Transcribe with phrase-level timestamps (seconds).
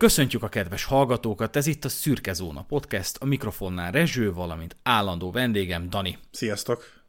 [0.00, 5.30] Köszöntjük a kedves hallgatókat, ez itt a Szürke Zóna Podcast, a mikrofonnál Rezső, valamint állandó
[5.30, 6.18] vendégem Dani.
[6.30, 7.02] Sziasztok!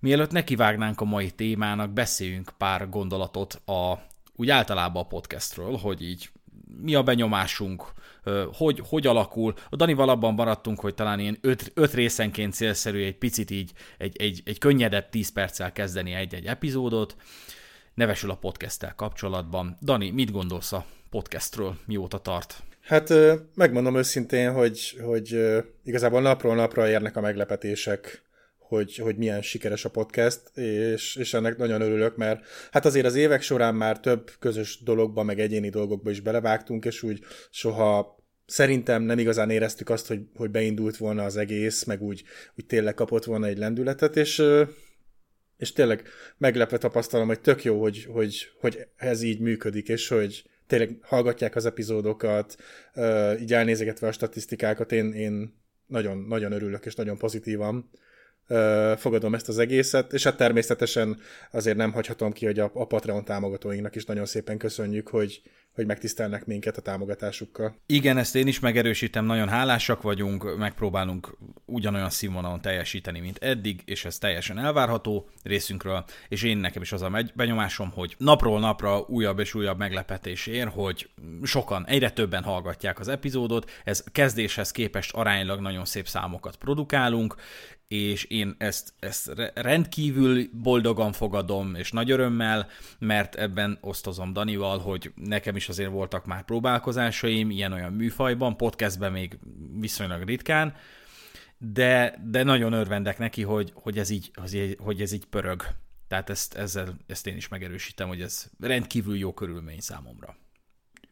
[0.00, 3.98] Mielőtt nekivágnánk a mai témának, beszéljünk pár gondolatot a,
[4.36, 6.30] úgy általában a podcastről, hogy így
[6.80, 7.92] mi a benyomásunk,
[8.52, 9.54] hogy, hogy alakul.
[9.70, 14.16] A Danival abban maradtunk, hogy talán ilyen öt, öt részenként célszerű egy picit így egy,
[14.16, 17.16] egy, egy könnyedebb 10 perccel kezdeni egy-egy epizódot.
[17.94, 19.76] Nevesül a podcasttel kapcsolatban.
[19.80, 22.62] Dani, mit gondolsz a podcastről, mióta tart?
[22.80, 23.12] Hát
[23.54, 25.38] megmondom őszintén, hogy, hogy
[25.84, 28.22] igazából napról napra érnek a meglepetések,
[28.58, 33.14] hogy, hogy milyen sikeres a podcast, és, és ennek nagyon örülök, mert hát azért az
[33.14, 39.02] évek során már több közös dologba, meg egyéni dolgokba is belevágtunk, és úgy soha szerintem
[39.02, 42.22] nem igazán éreztük azt, hogy, hogy beindult volna az egész, meg úgy,
[42.56, 44.42] úgy tényleg kapott volna egy lendületet, és,
[45.56, 46.02] és tényleg
[46.38, 51.56] meglepve tapasztalom, hogy tök jó, hogy, hogy, hogy ez így működik, és hogy, tényleg hallgatják
[51.56, 52.56] az epizódokat,
[53.40, 57.90] így elnézegetve a statisztikákat, én, én nagyon, nagyon örülök, és nagyon pozitívan
[58.96, 63.24] fogadom ezt az egészet, és hát természetesen azért nem hagyhatom ki, hogy a, a Patreon
[63.24, 65.42] támogatóinknak is nagyon szépen köszönjük, hogy,
[65.74, 67.76] hogy megtisztelnek minket a támogatásukkal.
[67.86, 74.04] Igen, ezt én is megerősítem, nagyon hálásak vagyunk, megpróbálunk ugyanolyan színvonalon teljesíteni, mint eddig, és
[74.04, 79.38] ez teljesen elvárható részünkről, és én nekem is az a benyomásom, hogy napról napra újabb
[79.38, 81.10] és újabb meglepetés ér, hogy
[81.42, 87.36] sokan, egyre többen hallgatják az epizódot, ez kezdéshez képest aránylag nagyon szép számokat produkálunk,
[87.92, 95.12] és én ezt, ezt rendkívül boldogan fogadom, és nagy örömmel, mert ebben osztozom Danival, hogy
[95.14, 99.38] nekem is azért voltak már próbálkozásaim ilyen-olyan műfajban, podcastben még
[99.80, 100.74] viszonylag ritkán,
[101.58, 104.30] de, de nagyon örvendek neki, hogy, hogy, ez így,
[104.78, 105.62] hogy ez így pörög.
[106.08, 110.36] Tehát ezt, ezzel, ezt én is megerősítem, hogy ez rendkívül jó körülmény számomra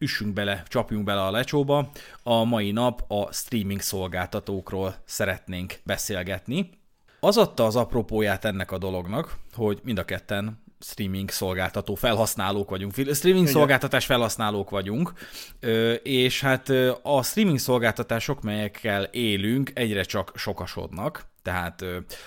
[0.01, 1.91] üssünk bele, csapjunk bele a lecsóba.
[2.23, 6.71] A mai nap a streaming szolgáltatókról szeretnénk beszélgetni.
[7.21, 12.93] Az adta az apropóját ennek a dolognak, hogy mind a ketten streaming szolgáltató felhasználók vagyunk,
[12.93, 13.47] streaming Igen.
[13.47, 15.13] szolgáltatás felhasználók vagyunk,
[16.03, 16.69] és hát
[17.03, 21.85] a streaming szolgáltatások, melyekkel élünk, egyre csak sokasodnak, tehát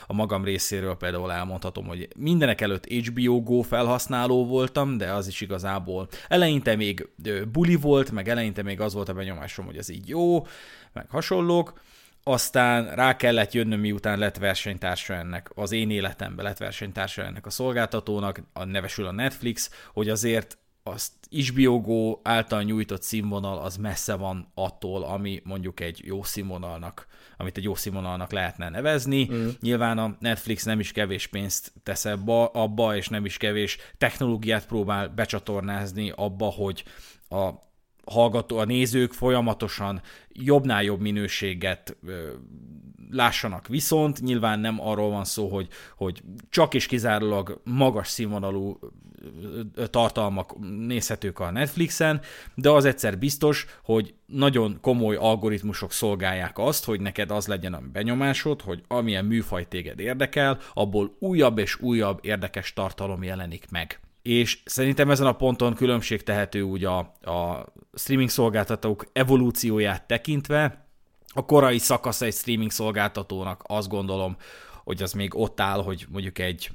[0.07, 5.41] a magam részéről például elmondhatom, hogy mindenek előtt HBO Go felhasználó voltam, de az is
[5.41, 7.07] igazából eleinte még
[7.51, 10.45] buli volt, meg eleinte még az volt a benyomásom, hogy ez így jó,
[10.93, 11.81] meg hasonlók,
[12.23, 17.49] aztán rá kellett jönnöm, miután lett versenytársa ennek, az én életemben lett versenytársa ennek a
[17.49, 24.51] szolgáltatónak, a nevesül a Netflix, hogy azért azt HBO által nyújtott színvonal az messze van
[24.53, 27.07] attól, ami mondjuk egy jó színvonalnak,
[27.43, 29.29] amit egy jó színvonalnak lehetne nevezni.
[29.33, 29.47] Mm.
[29.61, 34.67] Nyilván a Netflix nem is kevés pénzt tesz ebbe, abba, és nem is kevés technológiát
[34.67, 36.83] próbál becsatornázni abba, hogy
[37.29, 37.49] a
[38.05, 42.31] hallgató, a nézők folyamatosan jobbnál jobb minőséget ö,
[43.09, 45.67] lássanak viszont, nyilván nem arról van szó, hogy,
[45.97, 48.79] hogy csak és kizárólag magas színvonalú
[49.89, 50.55] tartalmak
[50.87, 52.21] nézhetők a Netflixen,
[52.55, 57.81] de az egyszer biztos, hogy nagyon komoly algoritmusok szolgálják azt, hogy neked az legyen a
[57.91, 64.61] benyomásod, hogy amilyen műfaj téged érdekel, abból újabb és újabb érdekes tartalom jelenik meg és
[64.65, 70.87] szerintem ezen a ponton különbség tehető úgy a, a streaming szolgáltatók evolúcióját tekintve.
[71.33, 74.37] A korai szakasz egy streaming szolgáltatónak azt gondolom,
[74.83, 76.69] hogy az még ott áll, hogy mondjuk egy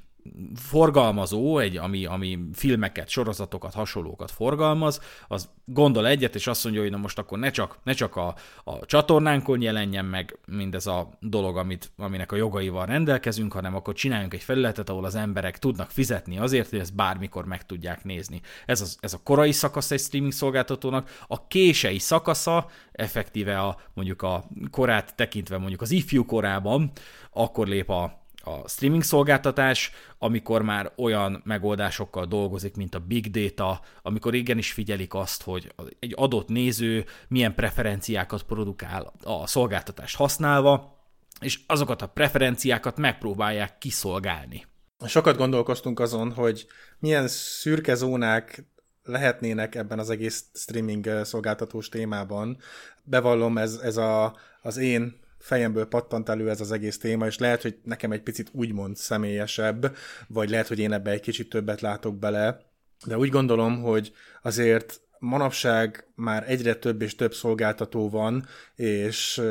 [0.55, 6.91] forgalmazó, egy, ami, ami filmeket, sorozatokat, hasonlókat forgalmaz, az gondol egyet, és azt mondja, hogy
[6.91, 8.35] na most akkor ne csak, ne csak a,
[8.65, 14.35] a csatornánkon jelenjen meg mindez a dolog, amit, aminek a jogaival rendelkezünk, hanem akkor csináljunk
[14.35, 18.41] egy felületet, ahol az emberek tudnak fizetni azért, hogy ezt bármikor meg tudják nézni.
[18.67, 24.23] Ez, az, ez a korai szakasz egy streaming szolgáltatónak, a kései szakasza, effektíve a, mondjuk
[24.23, 26.91] a korát tekintve mondjuk az ifjú korában,
[27.31, 33.81] akkor lép a, a streaming szolgáltatás, amikor már olyan megoldásokkal dolgozik, mint a big data,
[34.03, 40.97] amikor igenis figyelik azt, hogy egy adott néző milyen preferenciákat produkál a szolgáltatást használva,
[41.41, 44.67] és azokat a preferenciákat megpróbálják kiszolgálni.
[45.07, 46.67] Sokat gondolkoztunk azon, hogy
[46.99, 48.65] milyen szürke zónák
[49.03, 52.59] lehetnének ebben az egész streaming szolgáltatós témában.
[53.03, 57.63] Bevallom, ez, ez a, az én fejemből pattant elő ez az egész téma, és lehet,
[57.63, 59.97] hogy nekem egy picit úgymond személyesebb,
[60.29, 62.61] vagy lehet, hogy én ebbe egy kicsit többet látok bele,
[63.07, 64.13] de úgy gondolom, hogy
[64.43, 69.43] azért manapság már egyre több és több szolgáltató van, és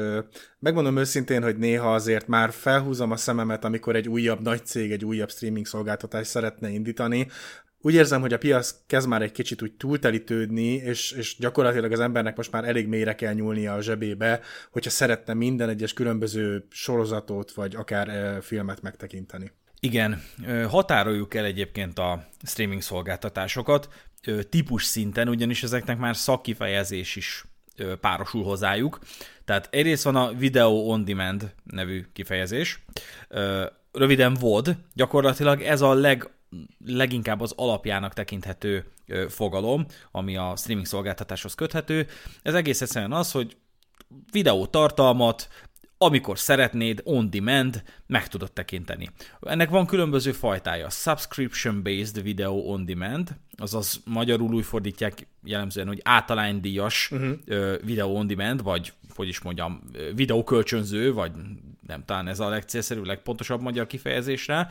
[0.60, 5.06] megmondom őszintén, hogy néha azért már felhúzom a szememet, amikor egy újabb nagy cég, egy
[5.06, 7.28] újabb streaming szolgáltatást szeretne indítani,
[7.88, 12.00] úgy érzem, hogy a piac kezd már egy kicsit úgy túltelítődni, és, és gyakorlatilag az
[12.00, 14.39] embernek most már elég mélyre kell nyúlnia a zsebébe,
[14.72, 19.51] hogyha szeretne minden egyes különböző sorozatot, vagy akár filmet megtekinteni.
[19.80, 20.22] Igen,
[20.69, 23.89] határoljuk el egyébként a streaming szolgáltatásokat
[24.50, 27.45] típus szinten, ugyanis ezeknek már szakkifejezés is
[28.00, 29.00] párosul hozzájuk.
[29.45, 32.84] Tehát egyrészt van a Video On Demand nevű kifejezés,
[33.92, 36.30] röviden VOD, gyakorlatilag ez a leg,
[36.86, 38.86] leginkább az alapjának tekinthető
[39.28, 42.08] fogalom, ami a streaming szolgáltatáshoz köthető.
[42.42, 43.58] Ez egész egyszerűen az, hogy
[44.32, 45.48] videótartalmat
[45.98, 49.10] amikor szeretnéd, on demand, meg tudod tekinteni.
[49.42, 50.90] Ennek van különböző fajtája.
[50.90, 57.82] Subscription-based video on demand, azaz magyarul úgy fordítják jellemzően, hogy általánydíjas uh-huh.
[57.84, 59.82] video on demand, vagy hogy is mondjam,
[60.16, 61.32] videókölcsönző, vagy
[61.88, 64.70] nem talán ez a legcélszerűbb, legpontosabb magyar kifejezésre,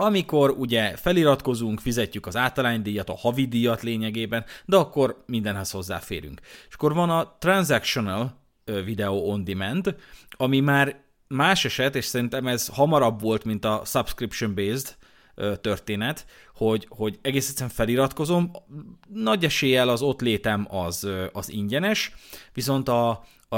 [0.00, 6.40] amikor ugye feliratkozunk, fizetjük az általánydíjat, a havi díjat lényegében, de akkor mindenhez hozzáférünk.
[6.68, 8.38] És akkor van a transactional
[8.84, 9.96] video on demand,
[10.30, 14.96] ami már más eset, és szerintem ez hamarabb volt, mint a subscription-based
[15.60, 18.50] történet, hogy, hogy egész egyszerűen feliratkozom,
[19.08, 22.12] nagy eséllyel az ott létem az, az ingyenes,
[22.52, 23.56] viszont a, a,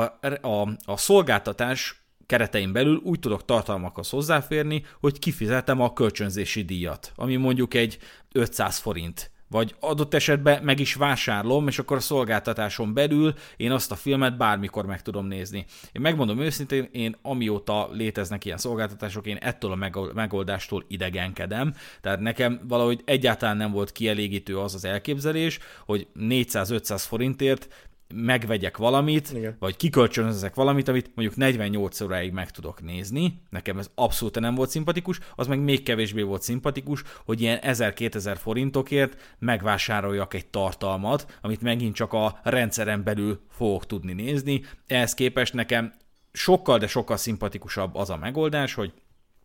[0.49, 2.00] a, a szolgáltatás
[2.31, 7.99] keretein belül úgy tudok tartalmakhoz hozzáférni, hogy kifizetem a kölcsönzési díjat, ami mondjuk egy
[8.33, 13.93] 500 forint vagy adott esetben meg is vásárlom, és akkor a szolgáltatáson belül én azt
[13.93, 15.65] a filmet bármikor meg tudom nézni.
[15.93, 22.61] Én megmondom őszintén, én amióta léteznek ilyen szolgáltatások, én ettől a megoldástól idegenkedem, tehát nekem
[22.69, 29.57] valahogy egyáltalán nem volt kielégítő az az elképzelés, hogy 400-500 forintért megvegyek valamit, Igen.
[29.59, 34.71] vagy kikölcsönözek valamit, amit mondjuk 48 óráig meg tudok nézni, nekem ez abszolút nem volt
[34.71, 41.63] szimpatikus, az meg még kevésbé volt szimpatikus, hogy ilyen 1000-2000 forintokért megvásároljak egy tartalmat, amit
[41.63, 44.63] megint csak a rendszeren belül fogok tudni nézni.
[44.87, 45.93] Ehhez képest nekem
[46.33, 48.93] sokkal, de sokkal szimpatikusabb az a megoldás, hogy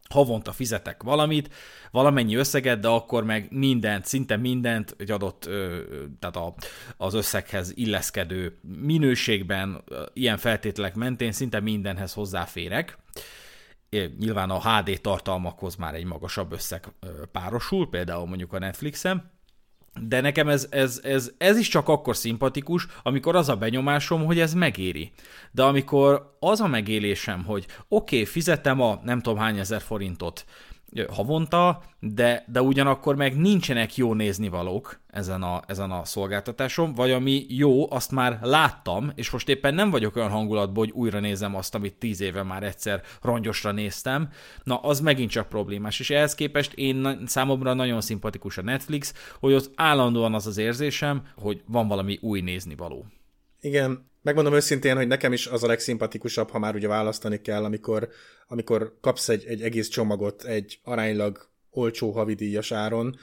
[0.10, 1.54] havonta fizetek valamit,
[1.92, 5.50] valamennyi összeget, de akkor meg mindent, szinte mindent egy adott,
[6.20, 6.54] tehát a,
[6.98, 12.98] az összeghez illeszkedő minőségben, ilyen feltételek mentén szinte mindenhez hozzáférek.
[14.20, 16.94] Nyilván a HD tartalmakhoz már egy magasabb összeg
[17.32, 19.35] párosul, például mondjuk a Netflixen,
[20.02, 24.40] de nekem ez, ez, ez, ez is csak akkor szimpatikus, amikor az a benyomásom, hogy
[24.40, 25.12] ez megéri.
[25.52, 30.46] De amikor az a megélésem, hogy oké, okay, fizetem a nem tudom hány ezer forintot,
[31.10, 37.12] havonta, de, de ugyanakkor meg nincsenek jó nézni valók ezen a, ezen a szolgáltatáson, vagy
[37.12, 41.56] ami jó, azt már láttam, és most éppen nem vagyok olyan hangulatban, hogy újra nézem
[41.56, 44.30] azt, amit tíz éve már egyszer rongyosra néztem,
[44.64, 49.54] na az megint csak problémás, és ehhez képest én számomra nagyon szimpatikus a Netflix, hogy
[49.54, 53.06] ott állandóan az az érzésem, hogy van valami új nézni való.
[53.66, 58.10] Igen, megmondom őszintén, hogy nekem is az a legszimpatikusabb, ha már ugye választani kell, amikor,
[58.48, 63.20] amikor kapsz egy, egy egész csomagot egy aránylag olcsó havidíjas áron,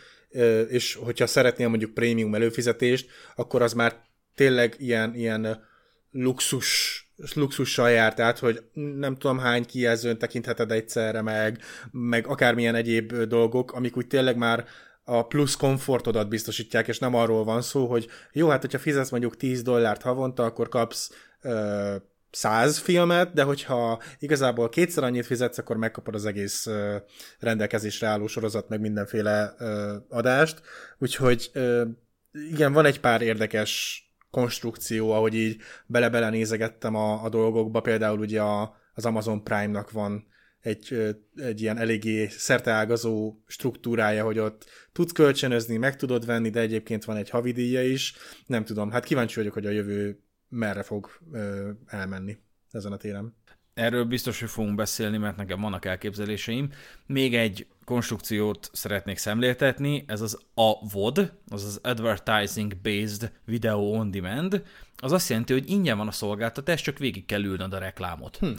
[0.69, 4.03] és hogyha szeretnél mondjuk prémium előfizetést, akkor az már
[4.35, 5.65] tényleg ilyen, ilyen
[6.11, 7.01] luxus
[7.35, 11.59] luxussal jár, tehát hogy nem tudom hány kijelzőn tekintheted egyszerre, meg,
[11.91, 14.65] meg akármilyen egyéb dolgok, amik úgy tényleg már
[15.05, 19.37] a plusz komfortodat biztosítják, és nem arról van szó, hogy jó, hát hogyha fizetsz mondjuk
[19.37, 21.97] 10 dollárt havonta, akkor kapsz ö,
[22.31, 26.97] 100 filmet, de hogyha igazából kétszer annyit fizetsz, akkor megkapod az egész ö,
[27.39, 30.63] rendelkezésre álló sorozat, meg mindenféle ö, adást.
[30.99, 31.85] Úgyhogy ö,
[32.33, 35.57] igen, van egy pár érdekes konstrukció, ahogy így
[35.87, 40.27] bele-bele nézegettem a, a dolgokba, például ugye a, az Amazon Prime-nak van
[40.63, 47.05] egy, egy ilyen eléggé szerteágazó struktúrája, hogy ott tudsz kölcsönözni, meg tudod venni, de egyébként
[47.05, 48.15] van egy havidíja is.
[48.47, 52.39] Nem tudom, hát kíváncsi vagyok, hogy a jövő merre fog ö, elmenni
[52.71, 53.35] ezen a téren.
[53.75, 56.73] Erről biztos, hogy fogunk beszélni, mert nekem vannak elképzeléseim.
[57.07, 64.63] Még egy konstrukciót szeretnék szemléltetni, ez az AVOD, az az Advertising Based Video On Demand.
[64.97, 68.37] Az azt jelenti, hogy ingyen van a szolgáltatás, csak végig kell ülnöd a reklámot.
[68.37, 68.51] Hm.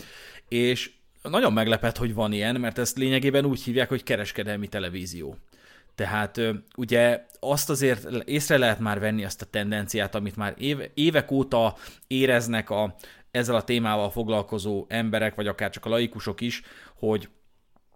[0.47, 0.91] És
[1.29, 5.37] nagyon meglepett, hogy van ilyen, mert ezt lényegében úgy hívják, hogy kereskedelmi televízió.
[5.95, 6.41] Tehát
[6.77, 11.75] ugye azt azért észre lehet már venni azt a tendenciát, amit már éve, évek óta
[12.07, 12.95] éreznek a,
[13.31, 16.61] ezzel a témával foglalkozó emberek, vagy akár csak a laikusok is,
[16.95, 17.29] hogy,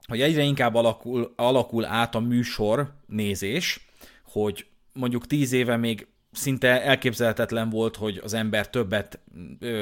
[0.07, 3.88] hogy egyre inkább alakul, alakul át a műsor nézés,
[4.24, 6.07] hogy mondjuk tíz éve még
[6.38, 9.20] szinte elképzelhetetlen volt, hogy az ember többet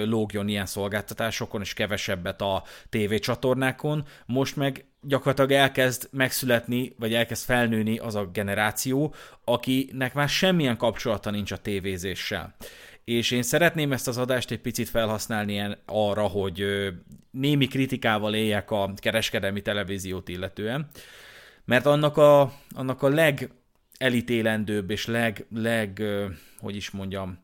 [0.06, 4.06] lógjon ilyen szolgáltatásokon, és kevesebbet a tévécsatornákon.
[4.26, 11.30] Most meg gyakorlatilag elkezd megszületni, vagy elkezd felnőni az a generáció, akinek már semmilyen kapcsolata
[11.32, 12.56] nincs a tévézéssel.
[13.04, 16.66] És én szeretném ezt az adást egy picit felhasználni arra, hogy
[17.32, 20.88] némi kritikával éljek a kereskedelmi televíziót illetően,
[21.66, 23.08] mert annak a, annak a
[24.00, 26.04] legelítélendőbb és leg, leg,
[26.60, 27.40] hogy is mondjam,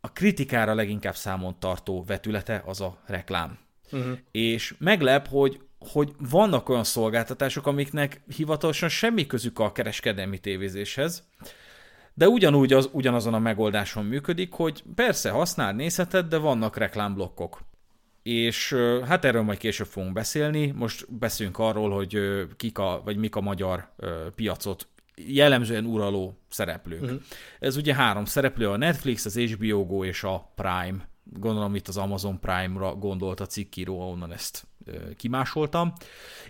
[0.00, 3.58] a kritikára leginkább számon tartó vetülete az a reklám.
[3.92, 4.18] Uh-huh.
[4.30, 11.28] És meglep, hogy hogy vannak olyan szolgáltatások, amiknek hivatalosan semmi közük a kereskedelmi tévézéshez,
[12.14, 17.60] de ugyanúgy az, ugyanazon a megoldáson működik, hogy persze használ, nézheted, de vannak reklámblokkok.
[18.22, 18.72] És
[19.06, 20.70] hát erről majd később fogunk beszélni.
[20.70, 22.18] Most beszélünk arról, hogy
[22.56, 23.92] kik a, vagy mik a magyar
[24.34, 24.88] piacot
[25.26, 27.02] jellemzően uraló szereplők.
[27.02, 27.20] Uh-huh.
[27.58, 31.08] Ez ugye három szereplő, a Netflix, az HBO Go és a Prime.
[31.24, 34.66] Gondolom itt az Amazon Prime-ra gondolt a cikkíró, ahonnan ezt
[35.16, 35.92] kimásoltam.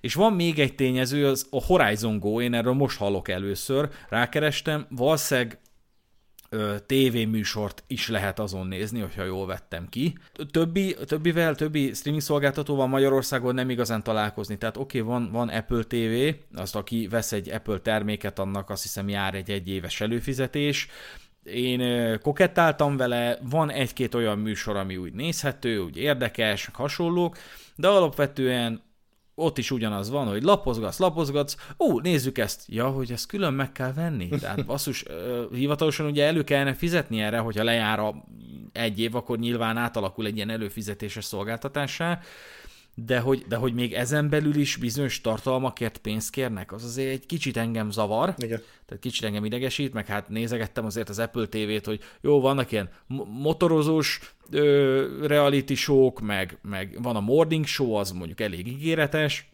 [0.00, 4.86] És van még egy tényező, az a Horizon Go, én erről most hallok először, rákerestem,
[4.90, 5.58] valószínűleg
[6.86, 10.18] tévéműsort is lehet azon nézni, hogyha jól vettem ki.
[10.50, 14.58] Többi, többivel, többi streaming szolgáltatóval Magyarországon nem igazán találkozni.
[14.58, 18.82] Tehát oké, okay, van, van Apple TV, azt aki vesz egy Apple terméket, annak azt
[18.82, 20.88] hiszem jár egy egyéves előfizetés.
[21.42, 21.80] Én
[22.20, 27.36] kokettáltam vele, van egy-két olyan műsor, ami úgy nézhető, úgy érdekes, hasonlók,
[27.76, 28.82] de alapvetően
[29.38, 33.72] ott is ugyanaz van, hogy lapozgatsz, lapozgatsz, ó, nézzük ezt, ja, hogy ezt külön meg
[33.72, 34.28] kell venni.
[34.28, 35.04] Tehát basszus,
[35.52, 38.24] hivatalosan ugye elő kellene fizetni erre, hogyha lejár a
[38.72, 42.20] egy év, akkor nyilván átalakul egy ilyen előfizetéses szolgáltatássá,
[43.06, 47.26] de hogy, de hogy még ezen belül is bizonyos tartalmakért pénzt kérnek, az azért egy
[47.26, 48.62] kicsit engem zavar, Igen.
[48.86, 52.90] tehát kicsit engem idegesít, meg hát nézegettem azért az Apple TV-t, hogy jó, vannak ilyen
[53.26, 59.50] motorozós ö, reality show meg, meg van a morning show, az mondjuk elég ígéretes,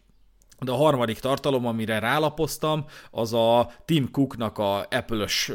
[0.59, 5.51] de a harmadik tartalom, amire rálapoztam, az a Tim Cooknak a Apple-ös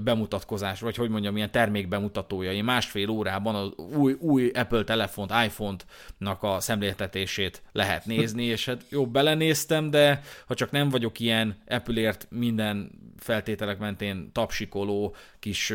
[0.00, 2.52] bemutatkozás, vagy hogy mondjam, ilyen termékbemutatója.
[2.52, 8.84] Én másfél órában az új, új Apple telefont, iPhone-nak a szemléltetését lehet nézni, és hát
[8.88, 15.72] jó, belenéztem, de ha csak nem vagyok ilyen Apple-ért minden feltételek mentén tapsikoló kis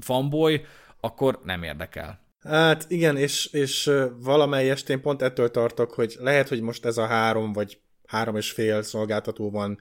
[0.00, 0.64] fanboy,
[1.00, 2.24] akkor nem érdekel.
[2.46, 7.06] Hát igen, és, és valamelyest én pont ettől tartok, hogy lehet, hogy most ez a
[7.06, 9.78] három vagy három és fél szolgáltató van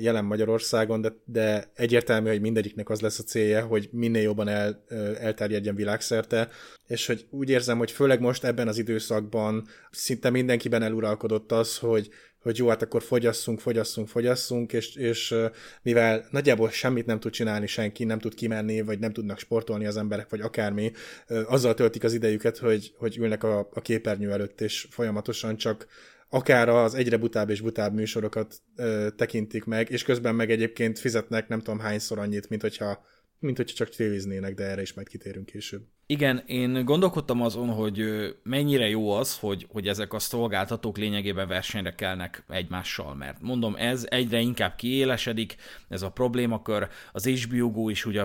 [0.00, 4.84] jelen Magyarországon, de, de egyértelmű, hogy mindegyiknek az lesz a célja, hogy minél jobban el,
[5.20, 6.48] elterjedjen világszerte,
[6.86, 12.08] és hogy úgy érzem, hogy főleg most ebben az időszakban szinte mindenkiben eluralkodott az, hogy
[12.46, 15.34] hogy jó, hát akkor fogyasszunk, fogyasszunk, fogyasszunk, és, és
[15.82, 19.96] mivel nagyjából semmit nem tud csinálni senki, nem tud kimenni, vagy nem tudnak sportolni az
[19.96, 20.92] emberek, vagy akármi,
[21.26, 25.86] azzal töltik az idejüket, hogy, hogy ülnek a, a képernyő előtt, és folyamatosan csak
[26.28, 31.48] akár az egyre butább és butább műsorokat ö, tekintik meg, és közben meg egyébként fizetnek
[31.48, 33.04] nem tudom hányszor annyit, mint hogyha
[33.38, 35.82] mint hogyha csak tévéznének, de erre is majd kitérünk később.
[36.08, 38.04] Igen, én gondolkodtam azon, hogy
[38.42, 44.06] mennyire jó az, hogy, hogy ezek a szolgáltatók lényegében versenyre kelnek egymással, mert mondom, ez
[44.08, 45.56] egyre inkább kiélesedik,
[45.88, 48.24] ez a problémakör, az HBO Go is ugye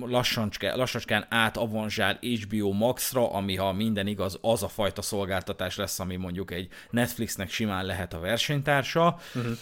[0.00, 6.16] lassacskán, lassacskán átavanzsál HBO Max-ra, ami ha minden igaz, az a fajta szolgáltatás lesz, ami
[6.16, 9.18] mondjuk egy Netflixnek simán lehet a versenytársa.
[9.34, 9.56] Uh-huh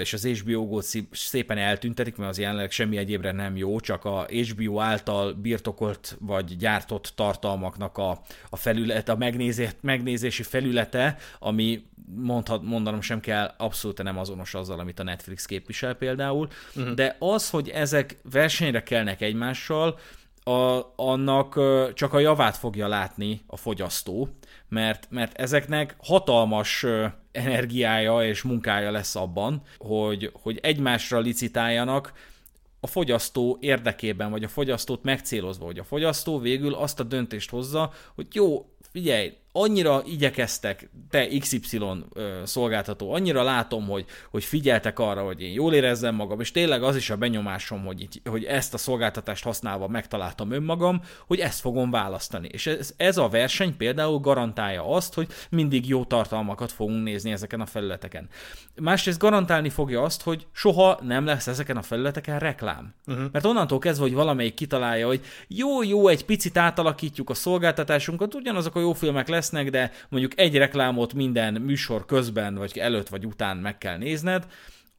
[0.00, 0.80] és az HBO Go
[1.10, 6.56] szépen eltüntetik, mert az jelenleg semmi egyébre nem jó, csak a HBO által birtokolt vagy
[6.56, 8.20] gyártott tartalmaknak a,
[8.50, 11.82] a felület, a megnézé, megnézési felülete, ami
[12.14, 16.94] mondhat, mondanom sem kell, abszolút nem azonos azzal, amit a Netflix képvisel például, uh-huh.
[16.94, 19.98] de az, hogy ezek versenyre kelnek egymással,
[20.42, 21.60] a, annak
[21.94, 24.28] csak a javát fogja látni a fogyasztó,
[24.68, 26.86] mert, mert ezeknek hatalmas
[27.32, 32.12] energiája és munkája lesz abban, hogy, hogy egymásra licitáljanak,
[32.80, 37.92] a fogyasztó érdekében, vagy a fogyasztót megcélozva, hogy a fogyasztó végül azt a döntést hozza,
[38.14, 41.80] hogy jó, figyelj, annyira igyekeztek, te XY
[42.44, 46.96] szolgáltató, annyira látom, hogy, hogy figyeltek arra, hogy én jól érezzem magam, és tényleg az
[46.96, 51.90] is a benyomásom, hogy, így, hogy ezt a szolgáltatást használva megtaláltam önmagam, hogy ezt fogom
[51.90, 52.48] választani.
[52.52, 57.60] És ez, ez a verseny például garantálja azt, hogy mindig jó tartalmakat fogunk nézni ezeken
[57.60, 58.28] a felületeken.
[58.80, 62.94] Másrészt garantálni fogja azt, hogy soha nem lesz ezeken a felületeken reklám.
[63.06, 63.24] Uh-huh.
[63.32, 68.76] Mert onnantól kezdve, hogy valamelyik kitalálja, hogy jó, jó, egy picit átalakítjuk a szolgáltatásunkat, ugyanazok
[68.76, 73.26] a jó filmek lesz, lesznek, de mondjuk egy reklámot minden műsor közben, vagy előtt, vagy
[73.26, 74.46] után meg kell nézned,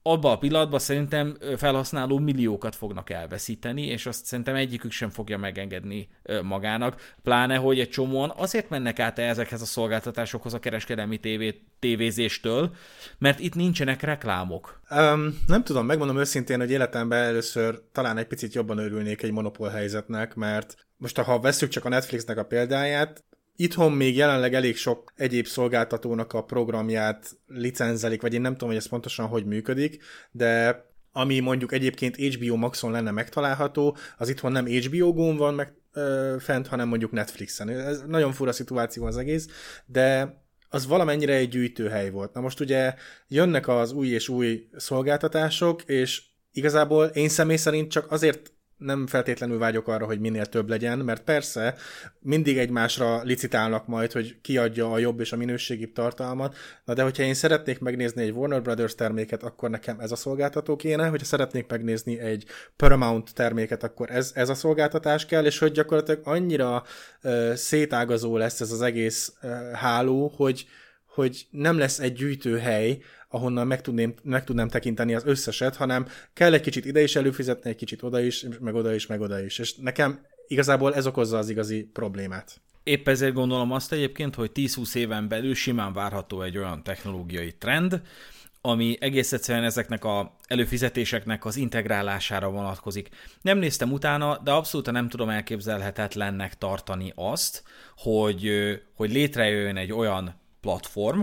[0.04, 6.10] abban a pillanatban szerintem felhasználó milliókat fognak elveszíteni, és azt szerintem egyikük sem fogja megengedni
[6.44, 12.76] magának, pláne, hogy egy csomóan azért mennek át ezekhez a szolgáltatásokhoz a kereskedelmi tévé, tévézéstől,
[13.18, 14.82] mert itt nincsenek reklámok.
[14.90, 19.70] Um, nem tudom, megmondom őszintén, hogy életemben először talán egy picit jobban örülnék egy monopól
[19.70, 23.24] helyzetnek, mert most ha veszük csak a Netflixnek a példáját,
[23.62, 28.78] Itthon még jelenleg elég sok egyéb szolgáltatónak a programját licenzelik, vagy én nem tudom, hogy
[28.78, 34.66] ez pontosan hogy működik, de ami mondjuk egyébként HBO Maxon lenne megtalálható, az itthon nem
[34.66, 37.70] HBO Go-n van meg ö, fent, hanem mondjuk Netflixen.
[37.70, 39.48] Ez nagyon fura szituáció az egész,
[39.86, 40.38] de
[40.70, 42.34] az valamennyire egy gyűjtőhely volt.
[42.34, 42.94] Na most ugye
[43.28, 49.58] jönnek az új és új szolgáltatások, és igazából én személy szerint csak azért nem feltétlenül
[49.58, 51.76] vágyok arra, hogy minél több legyen, mert persze
[52.20, 57.24] mindig egymásra licitálnak majd, hogy kiadja a jobb és a minőségibb tartalmat, na de hogyha
[57.24, 61.68] én szeretnék megnézni egy Warner Brothers terméket, akkor nekem ez a szolgáltató kéne, hogyha szeretnék
[61.68, 62.46] megnézni egy
[62.76, 66.84] Paramount terméket, akkor ez, ez a szolgáltatás kell, és hogy gyakorlatilag annyira
[67.24, 70.66] uh, szétágazó lesz ez az egész uh, háló, hogy,
[71.06, 73.00] hogy nem lesz egy gyűjtőhely,
[73.32, 77.70] ahonnan meg, tudném, meg tudnám tekinteni az összeset, hanem kell egy kicsit ide is előfizetni,
[77.70, 79.60] egy kicsit oda is, meg oda is, meg oda is.
[79.60, 82.62] És nekem igazából ez okozza az igazi problémát.
[82.84, 88.02] Épp ezért gondolom azt egyébként, hogy 10-20 éven belül simán várható egy olyan technológiai trend,
[88.62, 93.10] ami egész egyszerűen ezeknek a előfizetéseknek az integrálására vonatkozik.
[93.42, 97.64] Nem néztem utána, de abszolút nem tudom elképzelhetetlennek tartani azt,
[97.98, 98.52] hogy,
[98.96, 101.22] hogy létrejöjjön egy olyan platform,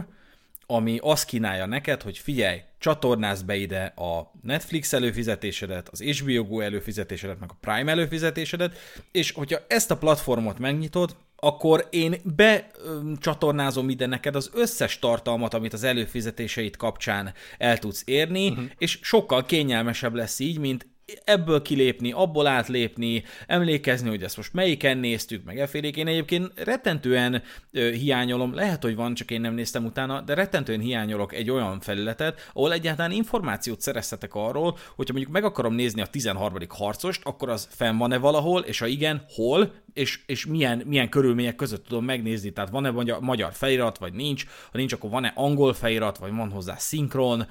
[0.71, 6.61] ami azt kínálja neked, hogy figyelj, csatornázd be ide a Netflix előfizetésedet, az HBO Go
[6.61, 8.77] előfizetésedet, meg a Prime előfizetésedet,
[9.13, 15.73] és hogyha ezt a platformot megnyitod, akkor én becsatornázom ide neked az összes tartalmat, amit
[15.73, 18.65] az előfizetéseit kapcsán el tudsz érni, uh-huh.
[18.79, 20.87] és sokkal kényelmesebb lesz így, mint
[21.25, 25.97] ebből kilépni, abból átlépni, emlékezni, hogy ezt most melyiken néztük, meg effélék.
[25.97, 27.43] Én egyébként rettentően
[27.73, 32.51] hiányolom, lehet, hogy van, csak én nem néztem utána, de rettentően hiányolok egy olyan felületet,
[32.53, 36.57] ahol egyáltalán információt szereztetek arról, hogyha mondjuk meg akarom nézni a 13.
[36.69, 41.57] harcost, akkor az fenn van-e valahol, és ha igen, hol, és, és milyen, milyen körülmények
[41.57, 45.73] között tudom megnézni, tehát van-e magyar, magyar felirat, vagy nincs, ha nincs, akkor van-e angol
[45.73, 47.47] felirat, vagy van hozzá szinkron,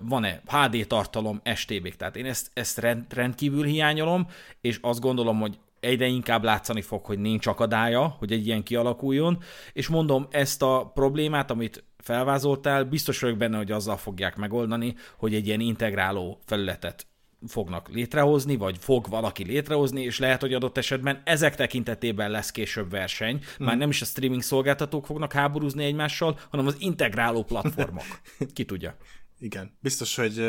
[0.00, 1.96] van-e HD tartalom, STB-k.
[1.96, 4.26] Tehát én ezt, ezt rend, rendkívül hiányolom,
[4.60, 9.38] és azt gondolom, hogy egyre inkább látszani fog, hogy nincs akadálya, hogy egy ilyen kialakuljon,
[9.72, 15.34] és mondom, ezt a problémát, amit felvázoltál, biztos vagyok benne, hogy azzal fogják megoldani, hogy
[15.34, 17.06] egy ilyen integráló felületet
[17.46, 22.90] fognak létrehozni, vagy fog valaki létrehozni, és lehet, hogy adott esetben ezek tekintetében lesz később
[22.90, 23.40] verseny.
[23.58, 23.78] Már hmm.
[23.78, 28.04] nem is a streaming szolgáltatók fognak háborúzni egymással, hanem az integráló platformok.
[28.54, 28.96] Ki tudja
[29.44, 29.76] igen.
[29.80, 30.44] Biztos, hogy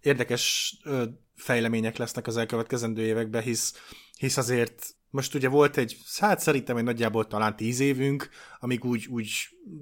[0.00, 0.76] érdekes
[1.34, 3.74] fejlemények lesznek az elkövetkezendő években, hisz,
[4.18, 8.28] hisz azért most ugye volt egy, hát szerintem egy nagyjából talán tíz évünk,
[8.60, 9.30] amíg úgy, úgy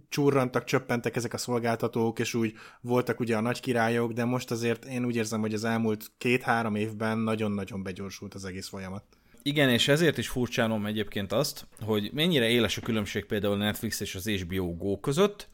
[0.08, 4.84] csurrantak, csöppentek ezek a szolgáltatók, és úgy voltak ugye a nagy királyok, de most azért
[4.84, 9.04] én úgy érzem, hogy az elmúlt két-három évben nagyon-nagyon begyorsult az egész folyamat.
[9.42, 14.14] Igen, és ezért is furcsálom egyébként azt, hogy mennyire éles a különbség például Netflix és
[14.14, 15.48] az HBO Go között,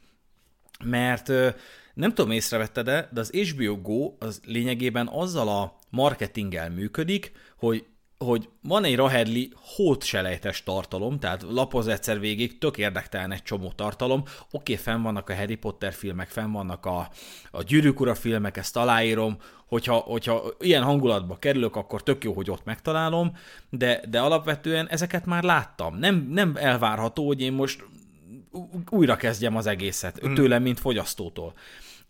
[0.85, 1.33] mert
[1.97, 7.85] nem tudom, észrevette de az HBO Go az lényegében azzal a marketinggel működik, hogy
[8.19, 14.23] hogy van egy Rahedli hótselejtes tartalom, tehát lapoz egyszer végig, tök érdektelen egy csomó tartalom,
[14.51, 17.09] oké, fenn vannak a Harry Potter filmek, fenn vannak a,
[17.51, 22.51] a Gyűrűk Ura filmek, ezt aláírom, hogyha, hogyha ilyen hangulatba kerülök, akkor tök jó, hogy
[22.51, 23.37] ott megtalálom,
[23.71, 25.99] de, de alapvetően ezeket már láttam.
[25.99, 27.85] Nem, nem elvárható, hogy én most
[28.91, 30.35] újra kezdjem az egészet, hmm.
[30.35, 31.55] tőlem, mint fogyasztótól.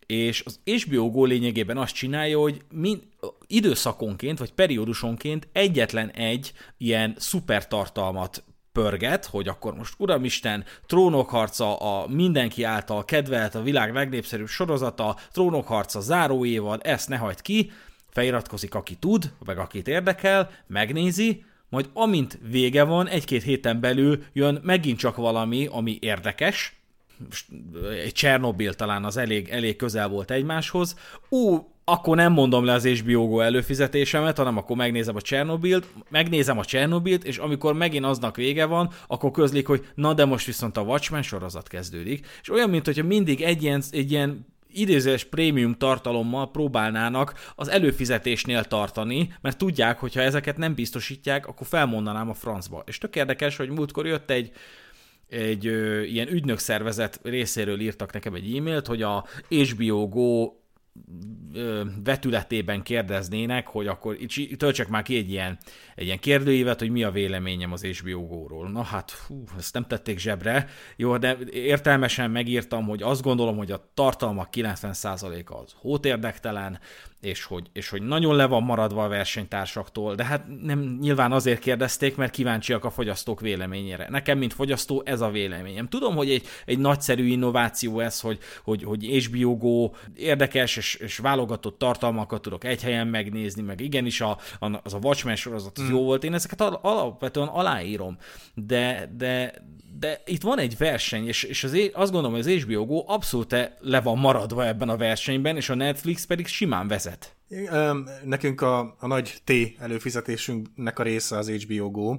[0.07, 3.02] És az HBO Go lényegében azt csinálja, hogy mind,
[3.46, 12.09] időszakonként, vagy periódusonként egyetlen egy ilyen szuper tartalmat pörget, hogy akkor most uramisten, trónokharca a
[12.09, 17.70] mindenki által kedvelt, a világ legnépszerűbb sorozata, trónokharca záró évad, ezt ne hagyd ki,
[18.11, 24.61] feliratkozik, aki tud, meg akit érdekel, megnézi, majd amint vége van, egy-két héten belül jön
[24.62, 26.76] megint csak valami, ami érdekes,
[28.05, 30.96] egy Csernobil talán az elég, elég közel volt egymáshoz,
[31.29, 36.59] ú, akkor nem mondom le az HBO Go előfizetésemet, hanem akkor megnézem a Csernobilt, megnézem
[36.59, 40.76] a Csernobilt, és amikor megint aznak vége van, akkor közlik, hogy na de most viszont
[40.76, 42.26] a Watchmen sorozat kezdődik.
[42.42, 49.34] És olyan, mint mindig egy ilyen, egy ilyen idézős prémium tartalommal próbálnának az előfizetésnél tartani,
[49.40, 52.82] mert tudják, hogy ha ezeket nem biztosítják, akkor felmondanám a francba.
[52.86, 54.52] És tök érdekes, hogy múltkor jött egy,
[55.28, 60.52] egy ö, ilyen ügynökszervezet részéről írtak nekem egy e-mailt, hogy a HBO Go
[62.04, 64.16] vetületében kérdeznének, hogy akkor
[64.56, 65.59] töltsek már ki egy ilyen,
[65.94, 68.70] egy ilyen kérdőívet, hogy mi a véleményem az HBO Go-ról.
[68.70, 70.68] Na hát, hú, ezt nem tették zsebre.
[70.96, 76.78] Jó, de értelmesen megírtam, hogy azt gondolom, hogy a tartalmak 90%-a az hótérdektelen,
[77.20, 81.61] és hogy, és hogy nagyon le van maradva a versenytársaktól, de hát nem nyilván azért
[81.61, 84.07] kérdezték, mert kíváncsiak a fogyasztók véleményére.
[84.11, 85.88] Nekem, mint fogyasztó, ez a véleményem.
[85.88, 91.18] Tudom, hogy egy, egy nagyszerű innováció ez, hogy, hogy, hogy HBO Go érdekes és, és
[91.18, 95.85] válogatott tartalmakat tudok egy helyen megnézni, meg igenis a, a, az a Watchmen sorozat az
[95.85, 95.90] mm.
[95.90, 98.18] jó volt, én ezeket alapvetően aláírom,
[98.55, 99.55] de, de,
[99.98, 103.54] de itt van egy verseny, és, és az, azt gondolom, hogy az HBO Go abszolút
[103.78, 107.37] le van maradva ebben a versenyben, és a Netflix pedig simán vezet.
[108.24, 112.16] Nekünk a, a nagy T előfizetésünknek a része az HBO Go,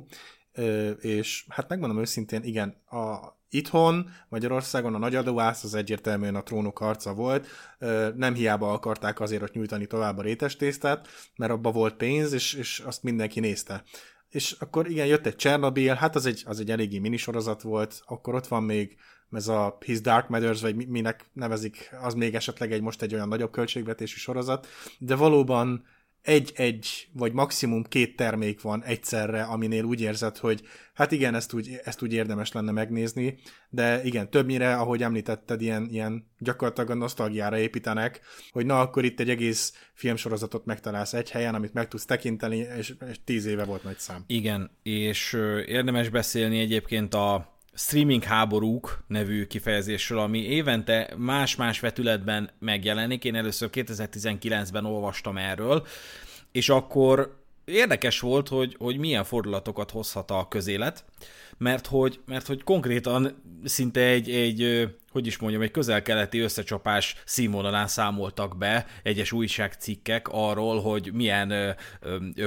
[1.00, 6.78] és hát megmondom őszintén, igen, a, itthon, Magyarországon a nagy adóász az egyértelműen a trónok
[6.78, 7.48] harca volt,
[8.16, 12.54] nem hiába akarták azért ott nyújtani tovább a rétes tésztát, mert abba volt pénz, és,
[12.54, 13.84] és azt mindenki nézte
[14.30, 18.36] és akkor igen, jött egy Csernobyl, hát az egy, az egy eléggé minisorozat volt, akkor
[18.36, 18.98] ott van még
[19.32, 23.28] ez a His Dark Matters, vagy minek nevezik, az még esetleg egy most egy olyan
[23.28, 24.68] nagyobb költségvetésű sorozat,
[25.00, 25.86] de valóban
[26.22, 30.62] egy-egy, vagy maximum két termék van egyszerre, aminél úgy érzed, hogy
[30.94, 35.88] hát igen, ezt úgy, ezt úgy érdemes lenne megnézni, de igen, többnyire, ahogy említetted, ilyen,
[35.92, 41.56] ilyen gyakorlatilag a nosztalgiára építenek, hogy na, akkor itt egy egész filmsorozatot megtalálsz egy helyen,
[41.56, 44.24] amit meg tudsz tekinteni, és, és tíz éve volt nagy szám.
[44.28, 45.34] Igen, és
[45.66, 53.24] érdemes beszélni egyébként a streaming háborúk nevű kifejezésről, ami évente más-más vetületben megjelenik.
[53.24, 55.86] Én először 2019-ben olvastam erről,
[56.52, 61.06] és akkor érdekes volt, hogy, hogy milyen fordulatokat hozhat a közélet,
[61.58, 67.88] mert hogy, mert hogy konkrétan szinte egy, egy hogy is mondjam, egy közel-keleti összecsapás színvonalán
[67.88, 71.76] számoltak be egyes újságcikkek arról, hogy milyen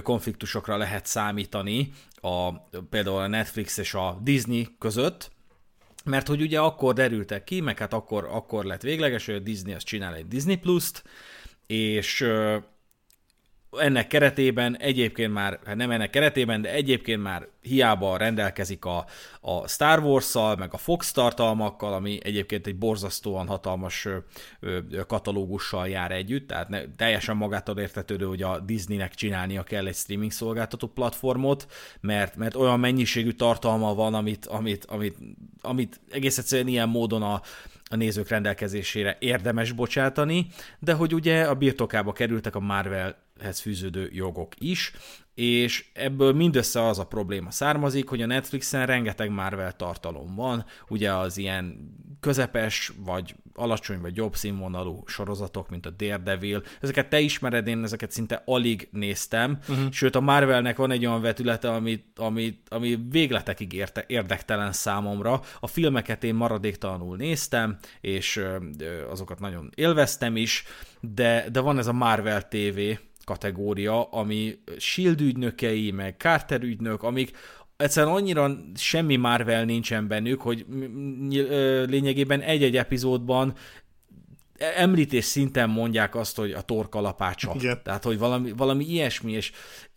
[0.02, 2.52] konfliktusokra lehet számítani a,
[2.90, 5.30] például a Netflix és a Disney között,
[6.04, 9.72] mert hogy ugye akkor derültek ki, meg hát akkor, akkor lett végleges, hogy a Disney
[9.72, 11.02] az csinál egy Disney Plus-t,
[11.66, 12.26] és
[13.78, 19.06] ennek keretében egyébként már, hát nem ennek keretében, de egyébként már hiába rendelkezik a,
[19.40, 24.16] a Star Wars-szal, meg a Fox tartalmakkal, ami egyébként egy borzasztóan hatalmas ö,
[24.60, 29.96] ö, katalógussal jár együtt, tehát ne, teljesen magától értetődő, hogy a Disneynek csinálnia kell egy
[29.96, 31.66] streaming szolgáltató platformot,
[32.00, 35.16] mert, mert olyan mennyiségű tartalma van, amit, amit, amit,
[35.60, 37.40] amit egész egyszerűen ilyen módon a,
[37.92, 40.46] a nézők rendelkezésére érdemes bocsátani,
[40.78, 42.60] de hogy ugye a birtokába kerültek a
[43.40, 44.92] Marvelhez fűződő jogok is,
[45.34, 51.12] és ebből mindössze az a probléma származik, hogy a Netflixen rengeteg Marvel tartalom van, ugye
[51.12, 57.66] az ilyen közepes, vagy alacsony, vagy jobb színvonalú sorozatok, mint a Daredevil, ezeket te ismered,
[57.66, 59.90] én ezeket szinte alig néztem, uh-huh.
[59.90, 65.40] sőt a Marvelnek van egy olyan vetülete, ami, ami, ami végletekig érte, érdektelen számomra.
[65.60, 68.44] A filmeket én maradéktalanul néztem, és
[69.10, 70.64] azokat nagyon élveztem is,
[71.00, 72.80] de, de van ez a Marvel TV,
[73.30, 77.30] kategória, ami Shield ügynökei, meg Carter ügynök, amik
[77.76, 80.66] egyszerűen annyira semmi Marvel nincsen bennük, hogy
[81.86, 83.54] lényegében egy-egy epizódban
[84.76, 87.52] említés szinten mondják azt, hogy a torkalapácsa.
[87.54, 87.80] Igen.
[87.82, 89.52] Tehát, hogy valami, valami ilyesmi, és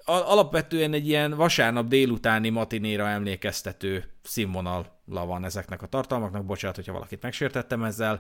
[0.06, 6.46] alapvetően egy ilyen vasárnap délutáni matinéra emlékeztető színvonal van ezeknek a tartalmaknak.
[6.46, 8.20] Bocsánat, hogyha valakit megsértettem ezzel,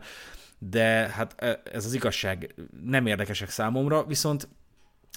[0.69, 0.83] de
[1.15, 4.47] hát e, ez az igazság nem érdekesek számomra, viszont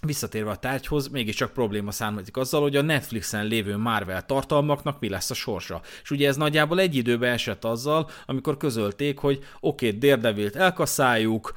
[0.02, 5.30] Visszatérve a tárgyhoz, mégiscsak probléma származik azzal, hogy a Netflixen lévő Marvel tartalmaknak mi lesz
[5.30, 5.80] a sorsa.
[6.02, 11.52] És ugye ez nagyjából egy időbe esett azzal, amikor közölték, hogy oké, okay, Daredevil-t elkaszáljuk,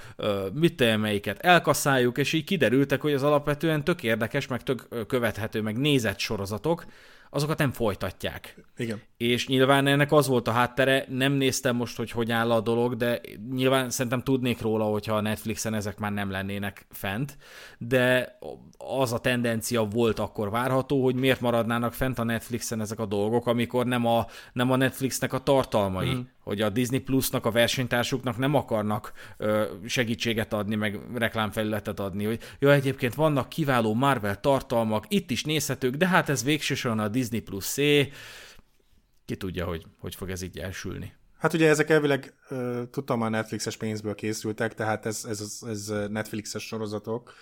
[0.54, 5.78] mit melyiket elkaszáljuk, és így kiderültek, hogy az alapvetően tök érdekes, meg tök követhető, meg
[5.78, 6.86] nézett sorozatok,
[7.30, 8.56] azokat nem folytatják.
[8.78, 9.02] Igen.
[9.18, 12.96] És nyilván ennek az volt a háttere, nem néztem most, hogy hogy áll a dolog,
[12.96, 17.38] de nyilván szerintem tudnék róla, hogyha a Netflixen ezek már nem lennének fent,
[17.78, 18.38] de
[18.78, 23.48] az a tendencia volt akkor várható, hogy miért maradnának fent a Netflixen ezek a dolgok,
[23.48, 26.20] amikor nem a, nem a Netflixnek a tartalmai, mm.
[26.50, 32.40] Hogy a Disney Plusnak, a versenytársuknak nem akarnak ö, segítséget adni, meg reklámfelületet adni, hogy
[32.60, 37.40] jó, egyébként vannak kiváló Marvel tartalmak, itt is nézhetők, de hát ez végsősorban a Disney
[37.40, 37.76] Plus C,
[39.26, 41.14] ki tudja, hogy hogy fog ez így elsülni.
[41.38, 46.64] Hát ugye ezek elvileg uh, tudtam a Netflixes pénzből készültek, tehát ez, ez, ez Netflixes
[46.64, 47.34] sorozatok,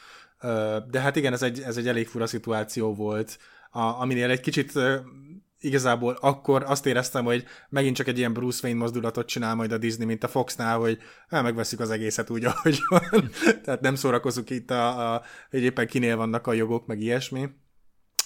[0.90, 3.40] de hát igen, ez egy, ez egy elég fura szituáció volt,
[3.72, 4.72] a, aminél egy kicsit
[5.60, 9.78] igazából akkor azt éreztem, hogy megint csak egy ilyen Bruce Wayne mozdulatot csinál majd a
[9.78, 13.30] Disney, mint a Foxnál, hogy el megveszük az egészet úgy, ahogy van.
[13.64, 17.50] Tehát nem szórakozunk itt, a, a, hogy éppen kinél vannak a jogok, meg ilyesmi.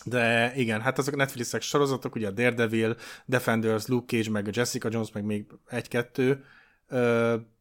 [0.06, 4.52] De igen, hát azok a Netflixes sorozatok, ugye a Daredevil, Defenders, Luke Cage, meg a
[4.54, 6.44] Jessica Jones, meg még egy-kettő,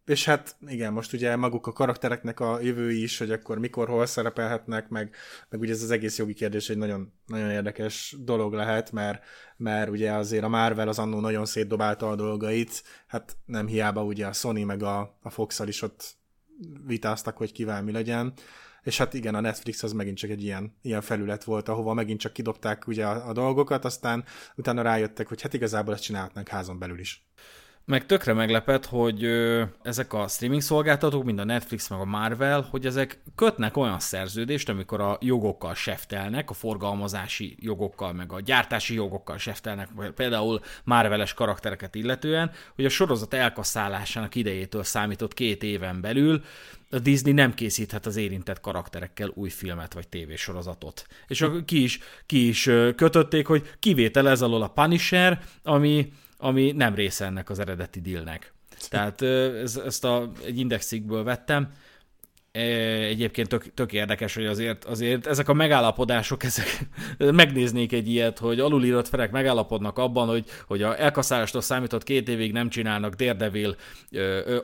[0.04, 4.06] és hát igen, most ugye maguk a karaktereknek a jövői is, hogy akkor mikor, hol
[4.06, 5.14] szerepelhetnek, meg,
[5.48, 9.24] meg ugye ez az egész jogi kérdés egy nagyon, nagyon érdekes dolog lehet, mert,
[9.56, 14.26] mert ugye azért a Marvel az annó nagyon szétdobálta a dolgait, hát nem hiába ugye
[14.26, 16.14] a Sony meg a, a fox is ott
[16.86, 18.32] vitáztak, hogy kivel mi legyen,
[18.82, 22.20] és hát igen, a Netflix az megint csak egy ilyen, ilyen felület volt, ahova megint
[22.20, 24.24] csak kidobták ugye a, a dolgokat, aztán
[24.56, 27.28] utána rájöttek, hogy hát igazából ezt csinálhatnánk házon belül is.
[27.90, 32.66] Meg tökre meglepett, hogy ö, ezek a streaming szolgáltatók, mint a Netflix meg a Marvel,
[32.70, 38.94] hogy ezek kötnek olyan szerződést, amikor a jogokkal seftelnek, a forgalmazási jogokkal, meg a gyártási
[38.94, 46.42] jogokkal seftelnek, például Marveles karaktereket illetően, hogy a sorozat elkasszálásának idejétől számított két éven belül
[46.90, 51.06] a Disney nem készíthet az érintett karakterekkel új filmet vagy tévésorozatot.
[51.26, 52.62] És ki is, ki is
[52.96, 58.52] kötötték, hogy kivétel ez alól a Punisher, ami ami nem része ennek az eredeti dealnek.
[58.88, 61.72] Tehát ez, ezt a, egy indexikből vettem.
[62.52, 68.60] Egyébként tök, tök érdekes, hogy azért, azért ezek a megállapodások, ezek, megnéznék egy ilyet, hogy
[68.60, 73.76] alulírott felek megállapodnak abban, hogy, hogy a elkaszálástól számított két évig nem csinálnak Daredevil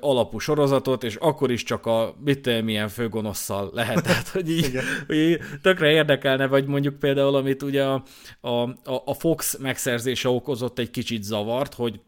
[0.00, 4.02] alapú sorozatot, és akkor is csak a mit milyen főgonosszal lehet.
[4.06, 8.02] Tehát, hogy így, hogy így tökre érdekelne, vagy mondjuk például, amit ugye a,
[8.40, 8.72] a,
[9.04, 12.00] a Fox megszerzése okozott egy kicsit zavart, hogy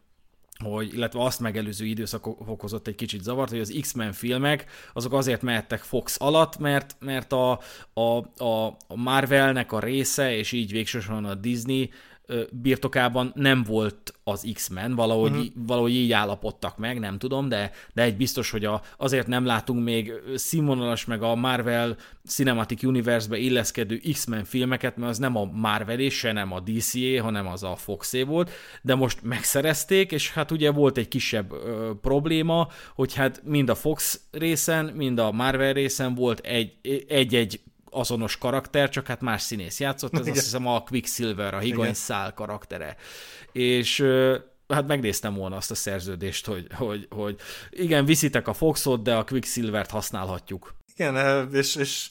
[0.63, 5.41] hogy, illetve azt megelőző időszak okozott egy kicsit zavart, hogy az X-Men filmek azok azért
[5.41, 7.59] mehettek Fox alatt, mert, mert a,
[7.93, 11.89] a, a, Marvelnek a része, és így végsősorban a Disney
[12.51, 15.45] birtokában nem volt az X-Men, valahogy, uh-huh.
[15.55, 19.83] valahogy így állapodtak meg, nem tudom, de, de egy biztos, hogy a, azért nem látunk
[19.83, 26.09] még színvonalas meg a Marvel Cinematic Universe-be illeszkedő X-Men filmeket, mert az nem a Marvel
[26.09, 30.71] se nem a dca hanem az a Foxé volt, de most megszerezték, és hát ugye
[30.71, 36.15] volt egy kisebb ö, probléma, hogy hát mind a Fox részen, mind a Marvel részen
[36.15, 36.39] volt
[37.07, 37.59] egy-egy
[37.91, 40.31] azonos karakter, csak hát más színész játszott, ez Igen.
[40.31, 42.95] azt hiszem a Quicksilver, a higany szál karaktere.
[43.51, 44.05] És
[44.67, 47.35] hát megnéztem volna azt a szerződést, hogy, hogy, hogy
[47.69, 50.75] igen, viszitek a Foxot, de a Quicksilvert használhatjuk.
[50.95, 52.09] Igen, és, és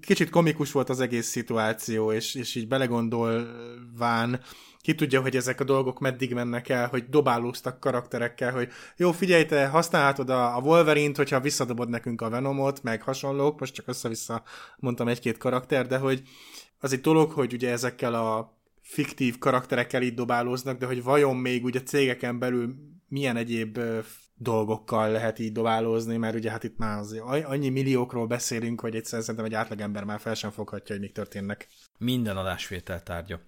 [0.00, 4.40] kicsit komikus volt az egész szituáció, és, és így belegondolván
[4.86, 9.44] ki tudja, hogy ezek a dolgok meddig mennek el, hogy dobálóztak karakterekkel, hogy jó, figyelj,
[9.44, 14.42] te használhatod a, a Wolverine-t, hogyha visszadobod nekünk a Venomot, meg hasonlók, most csak össze-vissza
[14.76, 16.22] mondtam egy-két karakter, de hogy
[16.78, 21.64] az egy dolog, hogy ugye ezekkel a fiktív karakterekkel így dobálóznak, de hogy vajon még
[21.64, 22.74] ugye cégeken belül
[23.08, 23.78] milyen egyéb
[24.34, 29.20] dolgokkal lehet így dobálózni, mert ugye hát itt már azért annyi milliókról beszélünk, hogy egyszer
[29.20, 31.68] szerintem egy átlagember már fel sem foghatja, hogy mik történnek.
[31.98, 33.40] Minden adásvétel tárgya.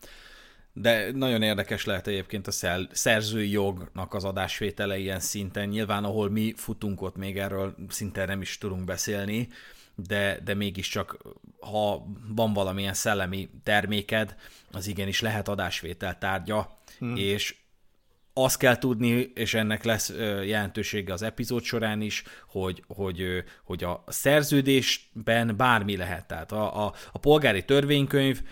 [0.81, 5.69] De nagyon érdekes lehet egyébként a szerzői jognak az adásvétele ilyen szinten.
[5.69, 9.49] Nyilván, ahol mi futunk ott, még erről szinte nem is tudunk beszélni,
[9.95, 11.19] de, de mégiscsak,
[11.61, 14.37] ha van valamilyen szellemi terméked,
[14.73, 17.17] az igenis lehet adásvétel tárgya, hmm.
[17.17, 17.57] és
[18.33, 20.13] azt kell tudni, és ennek lesz
[20.45, 26.27] jelentősége az epizód során is, hogy, hogy, hogy a szerződésben bármi lehet.
[26.27, 28.43] Tehát a, a, a polgári törvénykönyv,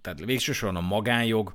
[0.00, 1.54] tehát végsősorban a magánjog,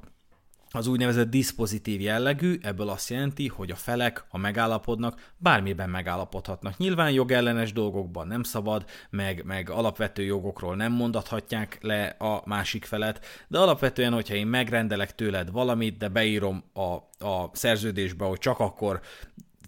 [0.75, 6.77] az úgynevezett diszpozitív jellegű, ebből azt jelenti, hogy a felek, ha megállapodnak, bármiben megállapodhatnak.
[6.77, 13.25] Nyilván jogellenes dolgokban nem szabad, meg, meg alapvető jogokról nem mondathatják le a másik felet,
[13.47, 19.01] de alapvetően, hogyha én megrendelek tőled valamit, de beírom a, a szerződésbe, hogy csak akkor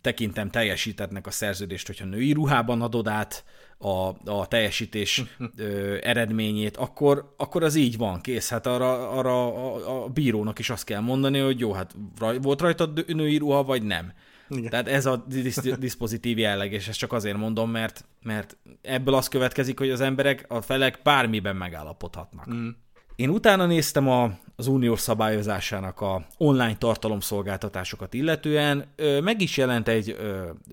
[0.02, 3.44] tekintem teljesítetnek a szerződést, hogyha női ruhában adod át,
[3.78, 5.24] a, a teljesítés
[5.58, 8.50] ö, eredményét, akkor, akkor az így van, kész.
[8.50, 12.62] Hát arra, arra a, a bírónak is azt kell mondani, hogy jó, hát raj, volt
[12.62, 14.14] rajta női ruha, vagy nem.
[14.50, 14.70] Igen.
[14.70, 19.28] Tehát ez a disz- diszpozitív jelleg, és ezt csak azért mondom, mert, mert ebből az
[19.28, 22.54] következik, hogy az emberek, a felek bármiben megállapodhatnak.
[22.54, 22.70] Mm.
[23.18, 28.86] Én utána néztem a, az uniós szabályozásának a online tartalomszolgáltatásokat illetően.
[29.22, 30.18] Meg is jelent egy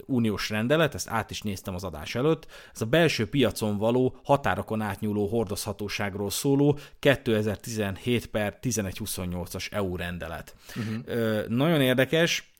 [0.06, 2.46] uniós rendelet, ezt át is néztem az adás előtt.
[2.74, 10.54] Ez a belső piacon való határokon átnyúló hordozhatóságról szóló 2017 per 1128-as EU rendelet.
[10.76, 11.46] Uh-huh.
[11.48, 12.52] Nagyon érdekes,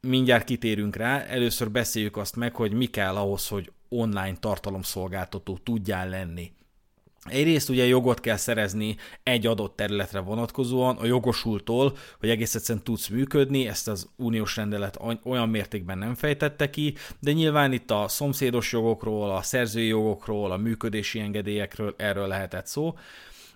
[0.00, 1.18] mindjárt kitérünk rá.
[1.20, 6.52] Először beszéljük azt meg, hogy mi kell ahhoz, hogy online tartalomszolgáltató tudjál lenni
[7.28, 13.08] Egyrészt ugye jogot kell szerezni egy adott területre vonatkozóan, a jogosultól, hogy egész egyszerűen tudsz
[13.08, 18.72] működni, ezt az uniós rendelet olyan mértékben nem fejtette ki, de nyilván itt a szomszédos
[18.72, 22.94] jogokról, a szerzői jogokról, a működési engedélyekről erről lehetett szó.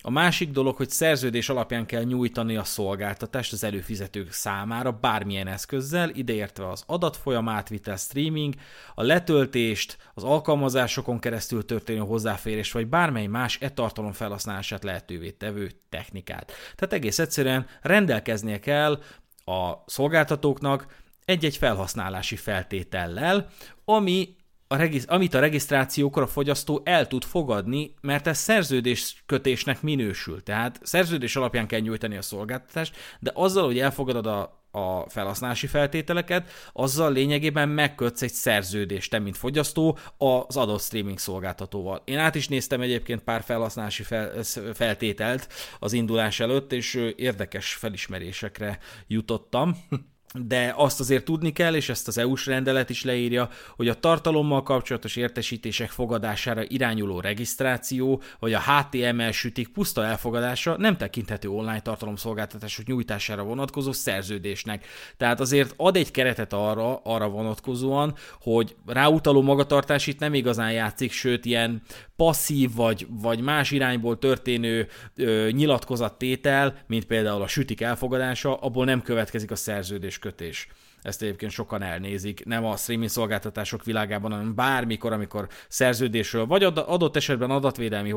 [0.06, 6.10] A másik dolog, hogy szerződés alapján kell nyújtani a szolgáltatást az előfizetők számára bármilyen eszközzel,
[6.10, 8.54] ideértve az adatfolyam átvitel, streaming,
[8.94, 16.52] a letöltést, az alkalmazásokon keresztül történő hozzáférés, vagy bármely más e-tartalom felhasználását lehetővé tevő technikát.
[16.74, 19.02] Tehát egész egyszerűen rendelkeznie kell
[19.44, 20.86] a szolgáltatóknak
[21.24, 23.48] egy-egy felhasználási feltétellel,
[23.84, 30.42] ami a regisz- amit a regisztrációkor a fogyasztó el tud fogadni, mert ez szerződéskötésnek minősül.
[30.42, 36.50] Tehát szerződés alapján kell nyújtani a szolgáltatást, de azzal, hogy elfogadod a, a felhasználási feltételeket,
[36.72, 42.02] azzal lényegében megkötsz egy szerződést, te, mint fogyasztó, az adott streaming szolgáltatóval.
[42.04, 44.42] Én át is néztem egyébként pár felhasználási fel,
[44.74, 45.48] feltételt
[45.78, 49.76] az indulás előtt, és érdekes felismerésekre jutottam
[50.38, 54.62] de azt azért tudni kell, és ezt az EU-s rendelet is leírja, hogy a tartalommal
[54.62, 62.86] kapcsolatos értesítések fogadására irányuló regisztráció, vagy a HTML sütik puszta elfogadása nem tekinthető online tartalomszolgáltatások
[62.86, 64.86] nyújtására vonatkozó szerződésnek.
[65.16, 71.12] Tehát azért ad egy keretet arra, arra vonatkozóan, hogy ráutaló magatartás itt nem igazán játszik,
[71.12, 71.82] sőt ilyen
[72.16, 79.02] passzív vagy, vagy más irányból történő ö, nyilatkozattétel, mint például a sütik elfogadása, abból nem
[79.02, 80.68] következik a szerződés kötés.
[81.02, 87.16] Ezt egyébként sokan elnézik, nem a streaming szolgáltatások világában, hanem bármikor, amikor szerződésről, vagy adott
[87.16, 88.14] esetben adatvédelmi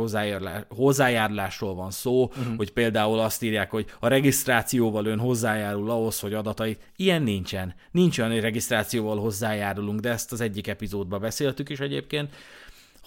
[0.70, 2.56] hozzájárulásról van szó, uh-huh.
[2.56, 6.78] hogy például azt írják, hogy a regisztrációval ön hozzájárul ahhoz, hogy adatai.
[6.96, 7.76] Ilyen nincsen.
[7.92, 12.34] Nincs olyan, hogy regisztrációval hozzájárulunk, de ezt az egyik epizódban beszéltük is egyébként,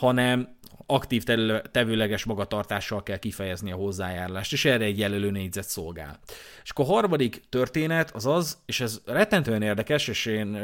[0.00, 1.24] hanem aktív
[1.70, 6.18] tevőleges magatartással kell kifejezni a hozzájárulást, és erre egy jelölő négyzet szolgál.
[6.62, 10.58] És akkor a harmadik történet az az, és ez rettentően érdekes, és én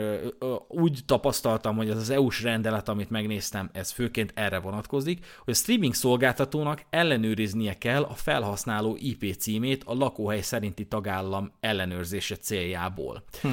[0.68, 5.56] úgy tapasztaltam, hogy ez az EU-s rendelet, amit megnéztem, ez főként erre vonatkozik, hogy a
[5.56, 13.24] streaming szolgáltatónak ellenőriznie kell a felhasználó IP címét a lakóhely szerinti tagállam ellenőrzése céljából.
[13.42, 13.48] Hm.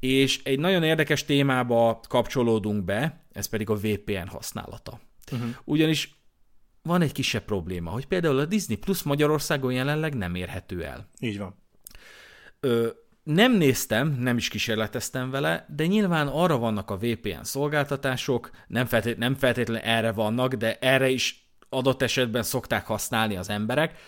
[0.00, 5.00] És egy nagyon érdekes témába kapcsolódunk be, ez pedig a VPN használata.
[5.32, 5.48] Uh-huh.
[5.64, 6.14] Ugyanis
[6.82, 11.08] van egy kisebb probléma, hogy például a Disney Plus Magyarországon jelenleg nem érhető el.
[11.20, 11.62] Így van.
[12.60, 12.88] Ö,
[13.22, 19.18] nem néztem, nem is kísérleteztem vele, de nyilván arra vannak a VPN szolgáltatások, nem, feltét,
[19.18, 23.98] nem feltétlenül erre vannak, de erre is adott esetben szokták használni az emberek,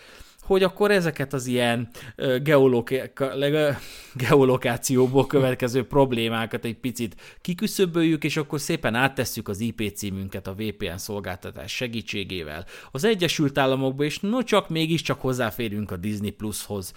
[0.49, 1.89] hogy akkor ezeket az ilyen
[4.13, 10.95] geolokációból következő problémákat egy picit kiküszöböljük, és akkor szépen áttesszük az IP címünket a VPN
[10.95, 16.93] szolgáltatás segítségével az Egyesült Államokba, és no csak mégiscsak hozzáférünk a Disney Plushoz.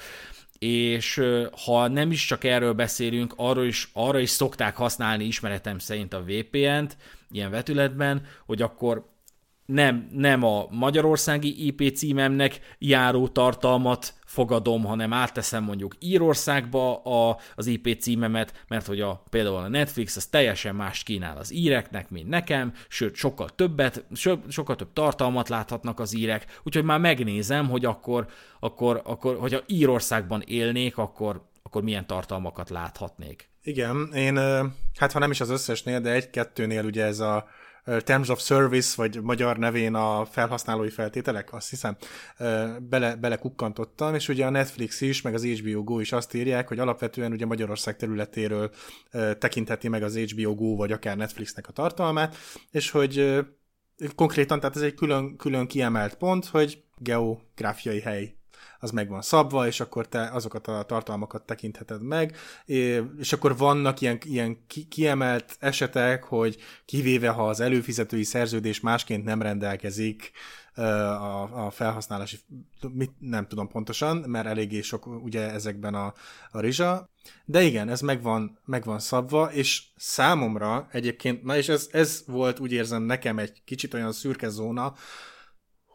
[0.58, 1.22] És
[1.64, 6.24] ha nem is csak erről beszélünk, arra is, arra is szokták használni ismeretem szerint a
[6.26, 6.96] VPN-t,
[7.30, 9.11] ilyen vetületben, hogy akkor
[9.66, 17.66] nem, nem a magyarországi IP címemnek járó tartalmat fogadom, hanem átteszem mondjuk Írországba a, az
[17.66, 22.28] IP címemet, mert hogy a, például a Netflix az teljesen más kínál az íreknek, mint
[22.28, 27.84] nekem, sőt sokkal többet, so, sokkal több tartalmat láthatnak az írek, úgyhogy már megnézem, hogy
[27.84, 28.26] akkor,
[28.60, 33.50] akkor, akkor hogyha Írországban élnék, akkor, akkor milyen tartalmakat láthatnék.
[33.62, 34.36] Igen, én
[34.98, 37.48] hát ha nem is az összesnél, de egy-kettőnél ugye ez a
[37.84, 41.96] Terms of Service, vagy magyar nevén a felhasználói feltételek, azt hiszem,
[42.78, 46.78] bele, belekukkantottam, és ugye a Netflix is, meg az HBO Go is azt írják, hogy
[46.78, 48.70] alapvetően ugye Magyarország területéről
[49.38, 52.36] tekintheti meg az HBO Go, vagy akár Netflixnek a tartalmát,
[52.70, 53.44] és hogy
[54.14, 58.34] konkrétan, tehát ez egy külön, külön kiemelt pont, hogy geográfiai hely
[58.82, 62.36] az meg van szabva, és akkor te azokat a tartalmakat tekintheted meg,
[63.18, 69.42] és akkor vannak ilyen, ilyen kiemelt esetek, hogy kivéve ha az előfizetői szerződés másként nem
[69.42, 70.32] rendelkezik,
[70.74, 72.38] a, a felhasználási,
[72.92, 76.14] mit, nem tudom pontosan, mert eléggé sok ugye ezekben a,
[76.50, 77.10] a rizsa,
[77.44, 82.72] de igen, ez megvan, megvan szabva, és számomra egyébként, na és ez, ez volt úgy
[82.72, 84.94] érzem nekem egy kicsit olyan szürke zóna,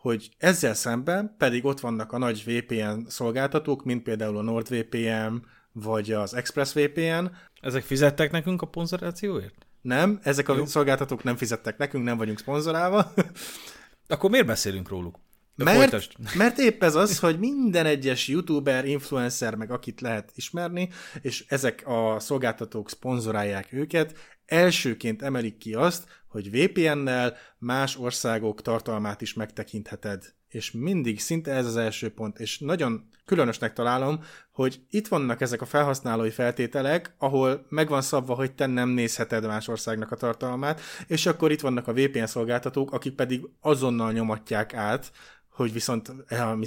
[0.07, 5.35] hogy ezzel szemben pedig ott vannak a nagy VPN szolgáltatók, mint például a NordVPN,
[5.71, 7.25] vagy az ExpressVPN.
[7.61, 9.67] Ezek fizettek nekünk a ponzorációért?
[9.81, 10.65] Nem, ezek a Jó.
[10.65, 13.13] szolgáltatók nem fizettek nekünk, nem vagyunk szponzorálva.
[14.07, 15.19] Akkor miért beszélünk róluk?
[15.55, 20.89] mert, mert épp ez az, hogy minden egyes youtuber, influencer, meg akit lehet ismerni,
[21.21, 29.21] és ezek a szolgáltatók szponzorálják őket, elsőként emelik ki azt, hogy VPN-nel más országok tartalmát
[29.21, 35.07] is megtekintheted és mindig szinte ez az első pont, és nagyon különösnek találom, hogy itt
[35.07, 40.15] vannak ezek a felhasználói feltételek, ahol megvan szabva, hogy te nem nézheted más országnak a
[40.15, 45.11] tartalmát, és akkor itt vannak a VPN szolgáltatók, akik pedig azonnal nyomatják át,
[45.49, 46.65] hogy viszont a mi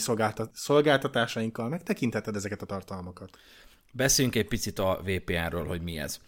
[0.53, 3.39] szolgáltatásainkkal megtekintheted ezeket a tartalmakat.
[3.93, 6.19] Beszéljünk egy picit a VPN-ről, hogy mi ez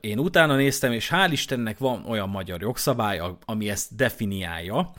[0.00, 4.90] én utána néztem, és hál' Istennek van olyan magyar jogszabály, ami ezt definiálja,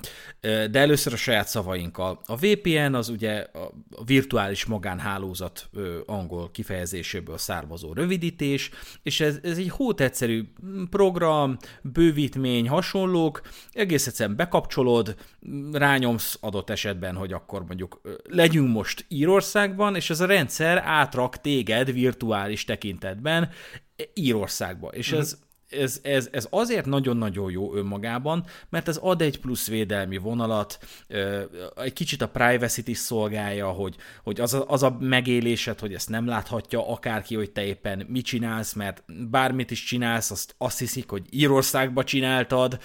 [0.41, 2.21] de először a saját szavainkkal.
[2.25, 3.47] A VPN az ugye
[3.91, 5.69] a virtuális magánhálózat
[6.05, 8.69] angol kifejezéséből származó rövidítés,
[9.03, 10.43] és ez, ez egy hót egyszerű
[10.89, 13.41] program, bővítmény, hasonlók,
[13.71, 15.15] egész egyszerűen bekapcsolod,
[15.71, 21.93] rányomsz adott esetben, hogy akkor mondjuk legyünk most Írországban, és ez a rendszer átrak téged
[21.93, 23.49] virtuális tekintetben
[24.13, 24.87] Írországba.
[24.87, 25.21] És uh-huh.
[25.21, 25.37] ez,
[25.69, 30.79] ez, ez, ez azért nagyon-nagyon jó önmagában, mert ez ad egy plusz védelmi vonalat,
[31.75, 36.09] egy kicsit a privacy-t is szolgálja, hogy, hogy az, a, az a megélésed, hogy ezt
[36.09, 41.09] nem láthatja akárki, hogy te éppen mit csinálsz, mert bármit is csinálsz, azt, azt hiszik,
[41.09, 42.79] hogy Írországba csináltad,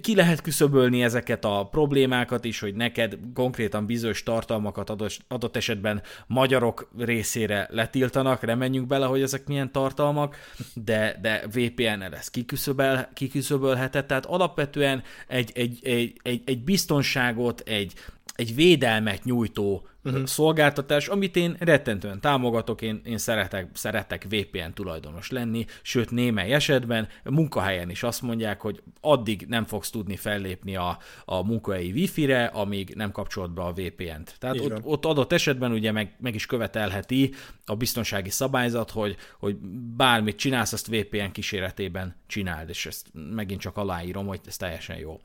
[0.00, 4.90] ki lehet küszöbölni ezeket a problémákat is, hogy neked konkrétan bizonyos tartalmakat
[5.28, 10.36] adott, esetben magyarok részére letiltanak, remenjünk bele, hogy ezek milyen tartalmak,
[10.74, 17.92] de, de VPN-el ez kiküszöböl, kiküszöbölhetett, tehát alapvetően egy, egy, egy, egy, egy biztonságot, egy,
[18.38, 20.24] egy védelmet nyújtó uh-huh.
[20.24, 27.08] szolgáltatás, amit én rettentően támogatok, én, én szeretek, szeretek VPN tulajdonos lenni, sőt némely esetben
[27.24, 32.94] munkahelyen is azt mondják, hogy addig nem fogsz tudni fellépni a, a munkahelyi wifi-re, amíg
[32.94, 34.34] nem kapcsolod be a VPN-t.
[34.38, 37.34] Tehát ott, ott adott esetben ugye meg, meg is követelheti
[37.64, 39.56] a biztonsági szabályzat, hogy, hogy
[39.96, 45.20] bármit csinálsz, azt VPN kíséretében csináld, és ezt megint csak aláírom, hogy ez teljesen jó.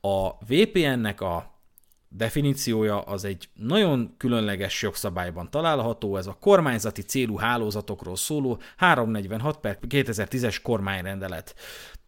[0.00, 1.56] A VPN-nek a
[2.08, 9.78] definíciója az egy nagyon különleges jogszabályban található, ez a kormányzati célú hálózatokról szóló 346 per
[9.88, 11.54] 2010-es kormányrendelet.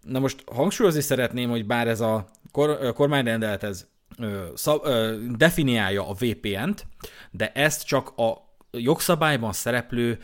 [0.01, 3.87] Na most hangsúlyozni szeretném, hogy bár ez a kor- kormányrendelet ez
[5.37, 6.87] definiálja a VPN-t,
[7.31, 10.19] de ezt csak a jogszabályban szereplő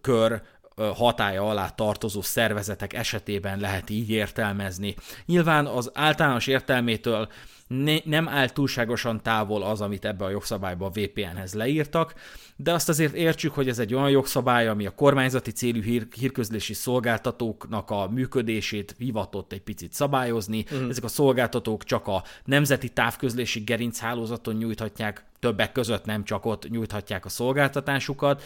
[0.00, 0.42] kör
[0.76, 4.94] hatája alá tartozó szervezetek esetében lehet így értelmezni.
[5.26, 7.28] Nyilván az általános értelmétől
[7.66, 12.14] ne, nem áll túlságosan távol az, amit ebbe a jogszabályba a VPN-hez leírtak,
[12.56, 16.74] de azt azért értsük, hogy ez egy olyan jogszabály, ami a kormányzati célú hír, hírközlési
[16.74, 20.64] szolgáltatóknak a működését hivatott egy picit szabályozni.
[20.74, 20.88] Mm.
[20.88, 27.24] Ezek a szolgáltatók csak a nemzeti távközlési gerinchálózaton nyújthatják, többek között nem csak ott nyújthatják
[27.24, 28.42] a szolgáltatásukat,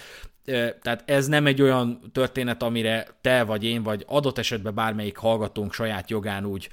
[0.82, 5.72] tehát ez nem egy olyan történet, amire te vagy én, vagy adott esetben bármelyik hallgatónk
[5.72, 6.68] saját jogán úgy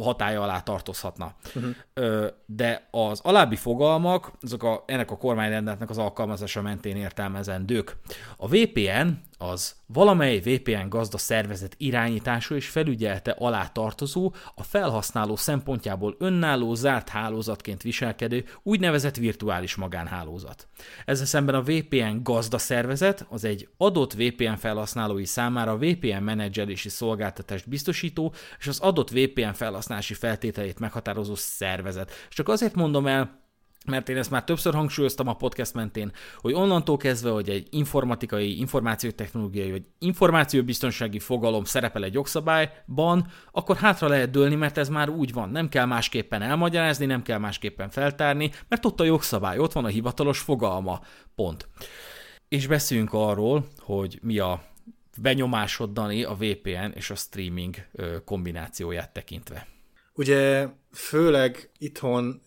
[0.00, 1.34] hatája alá tartozhatna.
[1.54, 2.26] Uh-huh.
[2.46, 7.96] De az alábbi fogalmak, azok a, ennek a kormányrendeletnek az alkalmazása mentén értelmezendők.
[8.36, 9.08] A VPN
[9.38, 17.08] az valamely VPN gazda szervezet irányítású és felügyelte alá tartozó, a felhasználó szempontjából önálló, zárt
[17.08, 20.68] hálózatként viselkedő úgynevezett virtuális magánhálózat.
[21.04, 27.68] Ezzel szemben a VPN gazda szervezet az egy adott VPN felhasználói számára VPN menedzselési szolgáltatást
[27.68, 32.10] biztosító és az adott VPN felhasználási feltételét meghatározó szervezet.
[32.28, 33.46] És csak azért mondom el,
[33.88, 38.58] mert én ezt már többször hangsúlyoztam a podcast mentén, hogy onnantól kezdve, hogy egy informatikai,
[38.58, 45.32] információtechnológiai vagy információbiztonsági fogalom szerepel egy jogszabályban, akkor hátra lehet dőlni, mert ez már úgy
[45.32, 45.50] van.
[45.50, 49.88] Nem kell másképpen elmagyarázni, nem kell másképpen feltárni, mert ott a jogszabály, ott van a
[49.88, 51.00] hivatalos fogalma.
[51.34, 51.68] Pont.
[52.48, 54.62] És beszéljünk arról, hogy mi a
[55.20, 57.76] benyomásod, Dani, a VPN és a streaming
[58.24, 59.66] kombinációját tekintve.
[60.18, 62.42] Ugye főleg itthon,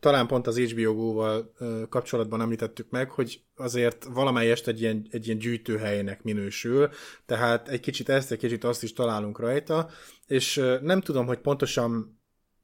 [0.00, 1.52] talán pont az HBO Go-val
[1.88, 6.88] kapcsolatban említettük meg, hogy azért valamelyest egy ilyen, egy ilyen gyűjtőhelynek minősül,
[7.26, 9.90] tehát egy kicsit ezt, egy kicsit azt is találunk rajta,
[10.26, 12.20] és nem tudom, hogy pontosan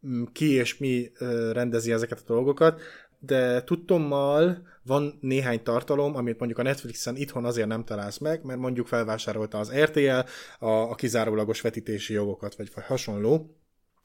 [0.07, 1.11] mm, ki és mi
[1.53, 2.81] rendezi ezeket a dolgokat,
[3.19, 8.61] de tudtommal van néhány tartalom, amit mondjuk a Netflixen itthon azért nem találsz meg, mert
[8.61, 10.21] mondjuk felvásárolta az RTL
[10.59, 13.57] a, a kizárólagos vetítési jogokat, vagy, vagy hasonló,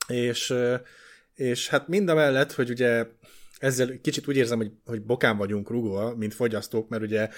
[0.07, 0.53] és,
[1.33, 3.05] és hát mind a mellett, hogy ugye
[3.63, 7.29] ezzel kicsit úgy érzem, hogy, hogy bokán vagyunk rugva, mint fogyasztók, mert ugye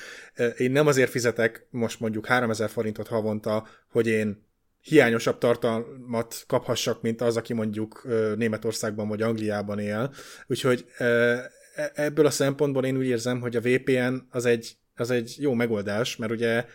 [0.58, 4.46] én nem azért fizetek most mondjuk 3000 forintot havonta, hogy én
[4.82, 10.14] hiányosabb tartalmat kaphassak, mint az, aki mondjuk Németországban vagy Angliában él.
[10.48, 11.52] Úgyhogy e,
[11.94, 16.16] ebből a szempontból én úgy érzem, hogy a VPN az egy, az egy jó megoldás,
[16.16, 16.66] mert ugye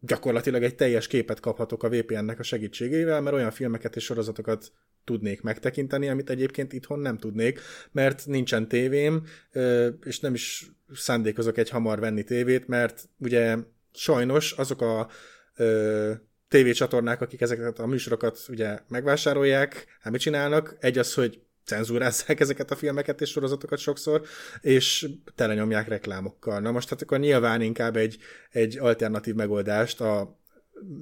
[0.00, 4.72] gyakorlatilag egy teljes képet kaphatok a VPN-nek a segítségével, mert olyan filmeket és sorozatokat
[5.08, 7.60] tudnék megtekinteni, amit egyébként itthon nem tudnék,
[7.92, 9.22] mert nincsen tévém,
[10.04, 13.56] és nem is szándékozok egy hamar venni tévét, mert ugye
[13.92, 15.08] sajnos azok a
[16.48, 20.76] tévécsatornák, akik ezeket a műsorokat ugye megvásárolják, hát mit csinálnak?
[20.80, 24.22] Egy az, hogy cenzúrázzák ezeket a filmeket és sorozatokat sokszor,
[24.60, 26.60] és telenyomják reklámokkal.
[26.60, 28.18] Na most hát akkor nyilván inkább egy,
[28.50, 30.38] egy alternatív megoldást, a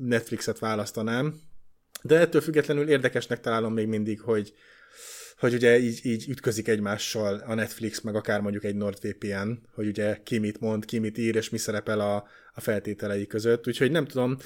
[0.00, 1.40] Netflixet választanám,
[2.02, 4.52] de ettől függetlenül érdekesnek találom még mindig, hogy,
[5.38, 10.18] hogy ugye így, így ütközik egymással a Netflix, meg akár mondjuk egy NordVPN, hogy ugye
[10.22, 13.66] ki mit mond, ki mit ír, és mi szerepel a, a feltételei között.
[13.66, 14.36] Úgyhogy nem tudom,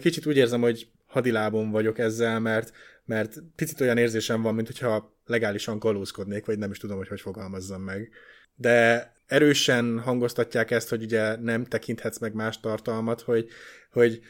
[0.00, 2.72] kicsit úgy érzem, hogy hadilábon vagyok ezzel, mert,
[3.04, 7.20] mert picit olyan érzésem van, mint hogyha legálisan kalózkodnék, vagy nem is tudom, hogy hogy
[7.20, 8.10] fogalmazzam meg.
[8.56, 13.48] De erősen hangoztatják ezt, hogy ugye nem tekinthetsz meg más tartalmat, hogy,
[13.90, 14.20] hogy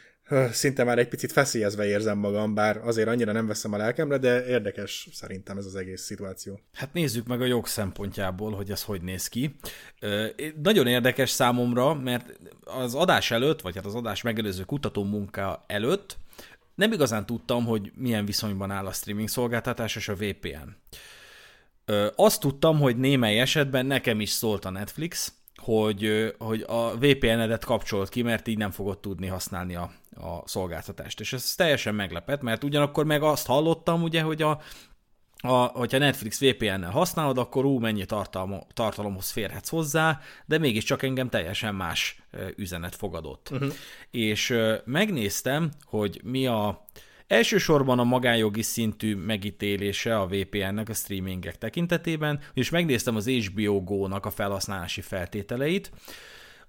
[0.50, 4.46] szinte már egy picit feszélyezve érzem magam, bár azért annyira nem veszem a lelkemre, de
[4.46, 6.60] érdekes szerintem ez az egész szituáció.
[6.72, 9.54] Hát nézzük meg a jog szempontjából, hogy ez hogy néz ki.
[10.62, 16.16] Nagyon érdekes számomra, mert az adás előtt, vagy hát az adás megelőző kutató munka előtt
[16.74, 20.76] nem igazán tudtam, hogy milyen viszonyban áll a streaming szolgáltatás és a VPN.
[22.16, 25.32] Azt tudtam, hogy némely esetben nekem is szólt a Netflix,
[25.64, 31.20] hogy, hogy a VPN-edet kapcsolt ki, mert így nem fogod tudni használni a, a szolgáltatást.
[31.20, 34.60] És ez teljesen meglepett, mert ugyanakkor meg azt hallottam, ugye, hogy a,
[35.38, 41.28] a, hogyha Netflix VPN-nel használod, akkor ú, mennyi tartalom, tartalomhoz férhetsz hozzá, de mégiscsak engem
[41.28, 42.22] teljesen más
[42.56, 43.48] üzenet fogadott.
[43.52, 43.72] Uh-huh.
[44.10, 44.54] És
[44.84, 46.84] megnéztem, hogy mi a
[47.26, 54.26] Elsősorban a magánjogi szintű megítélése a VPN-nek a streamingek tekintetében, és megnéztem az HBO Go-nak
[54.26, 55.90] a felhasználási feltételeit,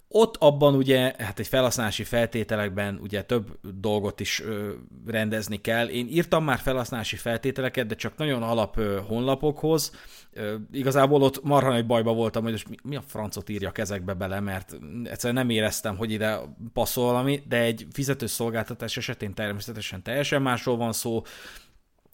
[0.07, 4.71] ott abban ugye, hát egy felhasználási feltételekben ugye több dolgot is ö,
[5.05, 5.87] rendezni kell.
[5.87, 9.91] Én írtam már felhasználási feltételeket, de csak nagyon alap ö, honlapokhoz.
[10.33, 14.13] Ö, igazából ott marha nagy bajba voltam, hogy most mi, mi a francot írjak ezekbe
[14.13, 16.39] bele, mert egyszerűen nem éreztem, hogy ide
[16.73, 21.23] passzol valami, de egy fizetős szolgáltatás esetén természetesen teljesen másról van szó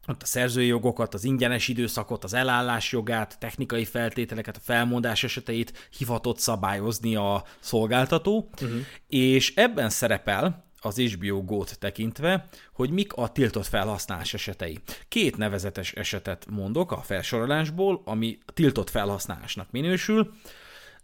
[0.07, 5.89] ott a szerzői jogokat, az ingyenes időszakot, az elállás jogát, technikai feltételeket, a felmondás eseteit
[5.97, 8.79] hivatott szabályozni a szolgáltató, uh-huh.
[9.07, 14.79] és ebben szerepel az HBO Go-t tekintve, hogy mik a tiltott felhasználás esetei.
[15.07, 20.33] Két nevezetes esetet mondok a felsorolásból, ami tiltott felhasználásnak minősül.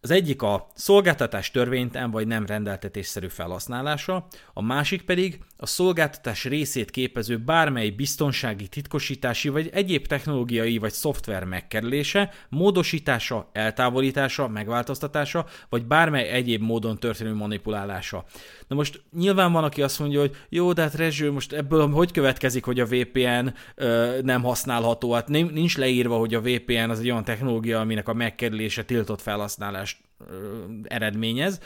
[0.01, 6.91] Az egyik a szolgáltatás törvénytelen vagy nem rendeltetésszerű felhasználása, a másik pedig a szolgáltatás részét
[6.91, 16.29] képező bármely biztonsági, titkosítási vagy egyéb technológiai vagy szoftver megkerülése, módosítása, eltávolítása, megváltoztatása, vagy bármely
[16.29, 18.25] egyéb módon történő manipulálása.
[18.67, 22.11] Na most nyilván van, aki azt mondja, hogy jó, de hát Rezső, most ebből hogy
[22.11, 25.11] következik, hogy a VPN ö, nem használható?
[25.11, 29.97] Hát nincs leírva, hogy a VPN az egy olyan technológia, aminek a megkerülése tiltott felhasználást
[30.29, 31.59] ö, eredményez.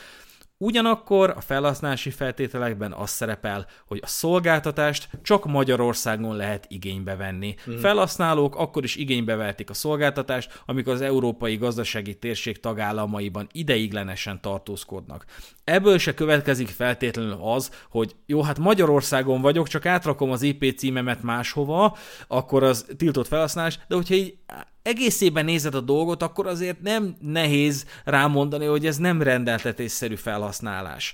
[0.61, 7.55] Ugyanakkor a felhasználási feltételekben az szerepel, hogy a szolgáltatást csak Magyarországon lehet igénybe venni.
[7.69, 7.77] Mm.
[7.77, 15.25] Felhasználók akkor is igénybe vehetik a szolgáltatást, amikor az európai gazdasági térség tagállamaiban ideiglenesen tartózkodnak.
[15.63, 21.23] Ebből se következik feltétlenül az, hogy jó, hát Magyarországon vagyok, csak átrakom az IP címemet
[21.23, 21.97] máshova,
[22.27, 24.37] akkor az tiltott felhasználás, de hogyha így
[24.83, 31.13] egészében nézed a dolgot, akkor azért nem nehéz rámondani, hogy ez nem rendeltetésszerű felhasználás.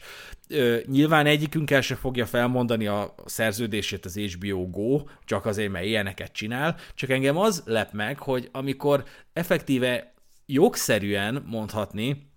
[0.49, 5.85] Ö, nyilván egyikünk el se fogja felmondani a szerződését az HBO Go, csak azért, mert
[5.85, 9.03] ilyeneket csinál, csak engem az lep meg, hogy amikor
[9.33, 10.13] effektíve
[10.45, 12.31] jogszerűen mondhatni,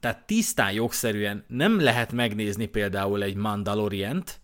[0.00, 4.40] tehát tisztán jogszerűen nem lehet megnézni például egy Mandalorient,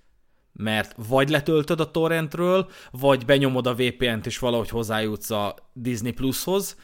[0.56, 6.76] mert vagy letöltöd a torrentről, vagy benyomod a VPN-t és valahogy hozzájutsz a Disney Plushoz,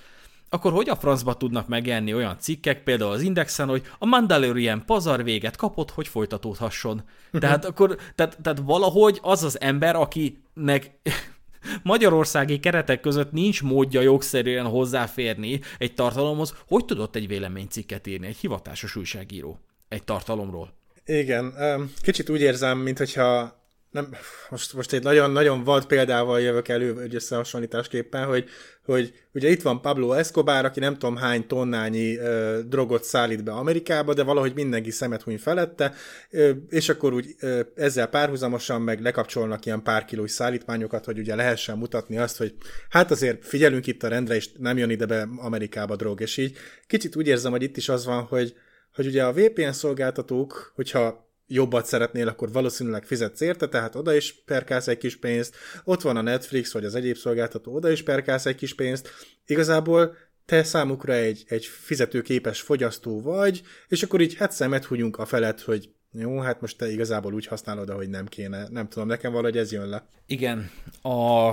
[0.53, 5.25] akkor hogy a francba tudnak megjelenni olyan cikkek, például az Indexen, hogy a Mandalorian pazar
[5.25, 7.03] véget kapott, hogy folytatódhasson.
[7.33, 10.91] Tehát akkor, tehát, tehát valahogy az az ember, akinek
[11.83, 18.37] magyarországi keretek között nincs módja jogszerűen hozzáférni egy tartalomhoz, hogy tudott egy véleménycikket írni, egy
[18.37, 19.59] hivatásos újságíró
[19.89, 20.73] egy tartalomról?
[21.05, 21.55] Igen,
[22.03, 23.60] kicsit úgy érzem, mintha
[23.91, 24.09] nem,
[24.51, 28.49] most, most egy nagyon-nagyon vad példával jövök elő egy összehasonlításképpen, hogy,
[28.85, 33.53] hogy ugye itt van Pablo Escobar, aki nem tudom hány tonnányi ö, drogot szállít be
[33.53, 35.95] Amerikába, de valahogy mindenki szemet huny felette,
[36.31, 41.35] ö, és akkor úgy ö, ezzel párhuzamosan meg lekapcsolnak ilyen pár kilós szállítmányokat, hogy ugye
[41.35, 42.55] lehessen mutatni azt, hogy
[42.89, 46.57] hát azért figyelünk itt a rendre, és nem jön ide be Amerikába drog, és így
[46.87, 48.55] kicsit úgy érzem, hogy itt is az van, hogy,
[48.95, 54.43] hogy ugye a VPN szolgáltatók, hogyha jobbat szeretnél, akkor valószínűleg fizetsz érte, tehát oda is
[54.45, 58.47] perkálsz egy kis pénzt, ott van a Netflix, vagy az egyéb szolgáltató, oda is perkálsz
[58.47, 59.09] egy kis pénzt.
[59.47, 65.25] Igazából te számukra egy, egy fizetőképes fogyasztó vagy, és akkor így hát szemet hunyunk a
[65.25, 68.69] felett, hogy jó, hát most te igazából úgy használod, ahogy nem kéne.
[68.69, 70.07] Nem tudom, nekem valahogy ez jön le.
[70.27, 70.71] Igen,
[71.03, 71.51] a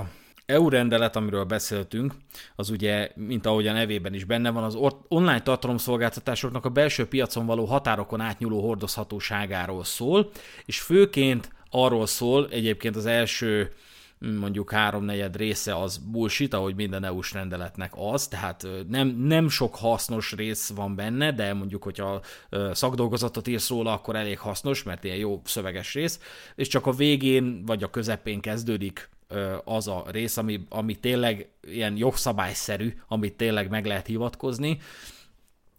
[0.48, 2.14] EU rendelet, amiről beszéltünk,
[2.56, 4.78] az ugye, mint ahogy a nevében is benne van, az
[5.08, 10.30] online tartalomszolgáltatásoknak a belső piacon való határokon átnyúló hordozhatóságáról szól,
[10.64, 13.72] és főként arról szól, egyébként az első
[14.18, 20.32] mondjuk háromnegyed része az bullshit, ahogy minden EU-s rendeletnek az, tehát nem, nem sok hasznos
[20.32, 22.20] rész van benne, de mondjuk, hogyha
[22.72, 26.20] szakdolgozatot írsz róla, akkor elég hasznos, mert ilyen jó szöveges rész,
[26.54, 29.08] és csak a végén vagy a közepén kezdődik
[29.64, 34.78] az a rész, ami, ami tényleg ilyen jogszabályszerű, amit tényleg meg lehet hivatkozni,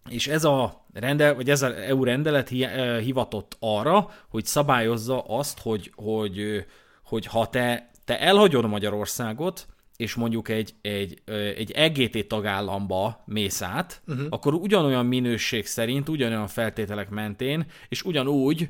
[0.10, 2.50] és ez a rendel, vagy ez az EU rendelet
[3.00, 6.66] hivatott arra, hogy szabályozza azt, hogy, hogy,
[7.04, 11.22] hogy ha te, te elhagyod Magyarországot, és mondjuk egy, egy,
[11.56, 14.26] egy EGT tagállamba mész át, uh-huh.
[14.30, 18.70] akkor ugyanolyan minőség szerint, ugyanolyan feltételek mentén, és ugyanúgy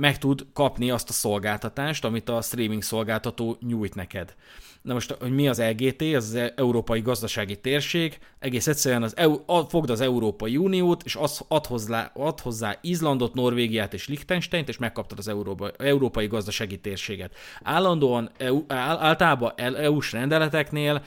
[0.00, 4.34] meg tud kapni azt a szolgáltatást, amit a streaming szolgáltató nyújt neked.
[4.82, 9.36] Na most, hogy mi az EGT, az az Európai Gazdasági Térség, egész egyszerűen az EU,
[9.68, 14.78] fogd az Európai Uniót, és az, ad, hozzá, ad hozzá Izlandot, Norvégiát és Liechtensteint, és
[14.78, 17.34] megkaptad az Európa, Európai Gazdasági Térséget.
[17.62, 21.02] Állandóan, EU, általában EU-s rendeleteknél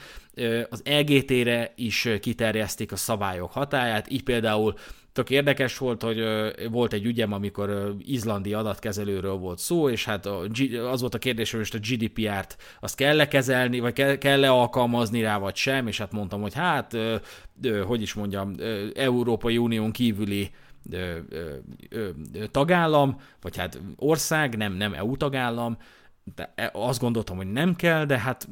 [0.70, 4.74] az EGT-re is kiterjesztik a szabályok hatáját, így például
[5.14, 6.22] Tök érdekes volt, hogy
[6.70, 10.26] volt egy ügyem, amikor izlandi adatkezelőről volt szó, és hát
[10.90, 15.38] az volt a kérdés, hogy most a GDPR-t azt kell-e kezelni, vagy kell-e alkalmazni rá,
[15.38, 16.96] vagy sem, és hát mondtam, hogy hát,
[17.86, 18.54] hogy is mondjam,
[18.94, 20.50] Európai Unión kívüli
[22.50, 25.76] tagállam, vagy hát ország, nem, nem EU tagállam,
[26.34, 28.48] de e, azt gondoltam, hogy nem kell, de hát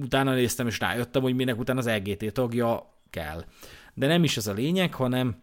[0.00, 3.44] utána néztem, és rájöttem, hogy minek után az EGT tagja kell.
[3.94, 5.42] De nem is ez a lényeg, hanem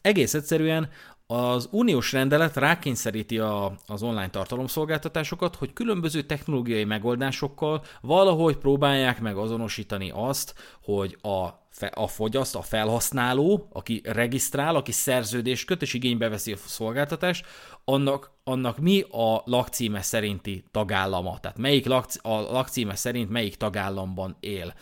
[0.00, 0.88] egész egyszerűen
[1.30, 9.36] az uniós rendelet rákényszeríti a, az online tartalomszolgáltatásokat, hogy különböző technológiai megoldásokkal valahogy próbálják meg
[9.36, 11.46] azonosítani azt, hogy a,
[11.90, 17.46] a fogyaszt, a felhasználó, aki regisztrál, aki szerződést köt és igénybe veszi a szolgáltatást,
[17.84, 24.36] annak, annak mi a lakcíme szerinti tagállama, tehát melyik lak, a lakcíme szerint melyik tagállamban
[24.40, 24.74] él.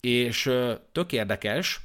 [0.00, 0.50] És
[0.92, 1.80] tök érdekes,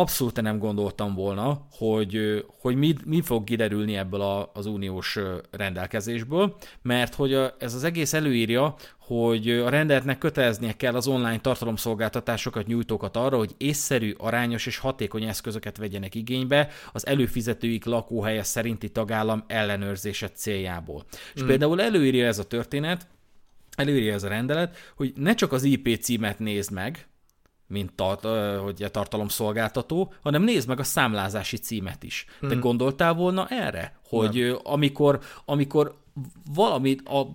[0.00, 5.18] abszolút nem gondoltam volna, hogy, hogy mi, mi fog kiderülni ebből a, az uniós
[5.50, 11.40] rendelkezésből, mert hogy a, ez az egész előírja, hogy a rendeletnek köteleznie kell az online
[11.40, 18.88] tartalomszolgáltatásokat nyújtókat arra, hogy észszerű, arányos és hatékony eszközöket vegyenek igénybe az előfizetőik lakóhelye szerinti
[18.88, 21.04] tagállam ellenőrzése céljából.
[21.06, 21.18] Mm.
[21.34, 21.48] És hmm.
[21.48, 23.06] például előírja ez a történet,
[23.76, 27.06] előírja ez a rendelet, hogy ne csak az IP címet nézd meg,
[27.66, 28.26] mint tart,
[28.62, 32.24] hogy a tartalomszolgáltató, hanem nézd meg a számlázási címet is.
[32.40, 32.60] Te hmm.
[32.60, 33.98] gondoltál volna erre?
[34.08, 34.58] Hogy Nem.
[34.62, 35.94] amikor, amikor
[36.54, 37.30] valamit a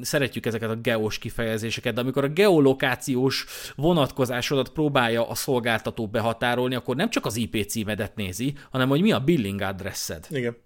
[0.00, 3.46] szeretjük ezeket a geós kifejezéseket, de amikor a geolokációs
[3.76, 9.12] vonatkozásodat próbálja a szolgáltató behatárolni, akkor nem csak az IP címedet nézi, hanem hogy mi
[9.12, 10.26] a billing adresszed.
[10.30, 10.64] Igen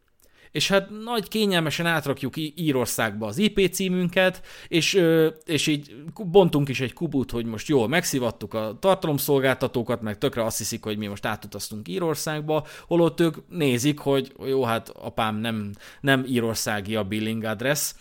[0.52, 5.02] és hát nagy kényelmesen átrakjuk Írországba az IP címünket, és,
[5.44, 5.94] és így
[6.24, 10.98] bontunk is egy kubut, hogy most jól megszivattuk a tartalomszolgáltatókat, meg tökre azt hiszik, hogy
[10.98, 17.04] mi most átutaztunk Írországba, holott ők nézik, hogy jó, hát apám nem, nem írországi a
[17.04, 17.94] billing address,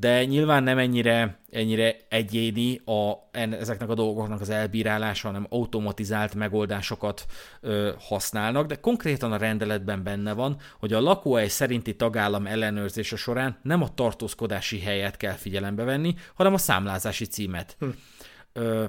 [0.00, 7.26] de nyilván nem ennyire, ennyire egyéni a, ezeknek a dolgoknak az elbírálása, hanem automatizált megoldásokat
[7.60, 13.58] ö, használnak, de konkrétan a rendeletben benne van, hogy a lakóhely szerinti tagállam ellenőrzése során
[13.62, 17.76] nem a tartózkodási helyet kell figyelembe venni, hanem a számlázási címet.
[17.78, 17.88] Hm.
[18.52, 18.84] Ö,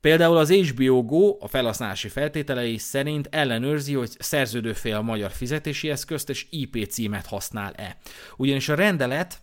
[0.00, 6.28] Például az HBO Go a felhasználási feltételei szerint ellenőrzi, hogy szerződőfél a magyar fizetési eszközt
[6.28, 7.96] és IP címet használ-e.
[8.36, 9.40] Ugyanis a rendelet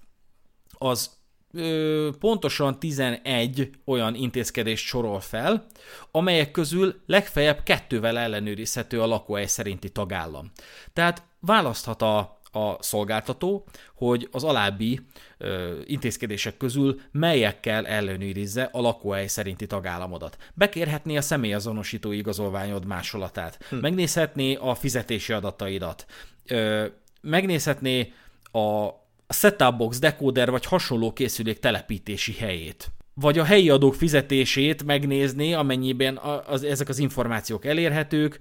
[0.79, 1.17] az
[1.53, 5.65] ö, pontosan 11 olyan intézkedést sorol fel,
[6.11, 10.51] amelyek közül legfeljebb kettővel ellenőrizhető a lakóhely szerinti tagállam.
[10.93, 12.17] Tehát választhat a,
[12.51, 13.65] a szolgáltató,
[13.95, 14.99] hogy az alábbi
[15.37, 20.37] ö, intézkedések közül melyekkel ellenőrizze a lakóhely szerinti tagállamodat.
[20.53, 23.75] Bekérhetné a személyazonosító igazolványod másolatát, hm.
[23.75, 26.05] megnézhetné a fizetési adataidat,
[26.47, 26.85] ö,
[27.21, 28.13] megnézhetné
[28.51, 28.89] a
[29.29, 32.91] a setup box, decoder vagy hasonló készülék telepítési helyét.
[33.13, 38.39] Vagy a helyi adók fizetését megnézni, amennyiben az, ezek az információk elérhetők,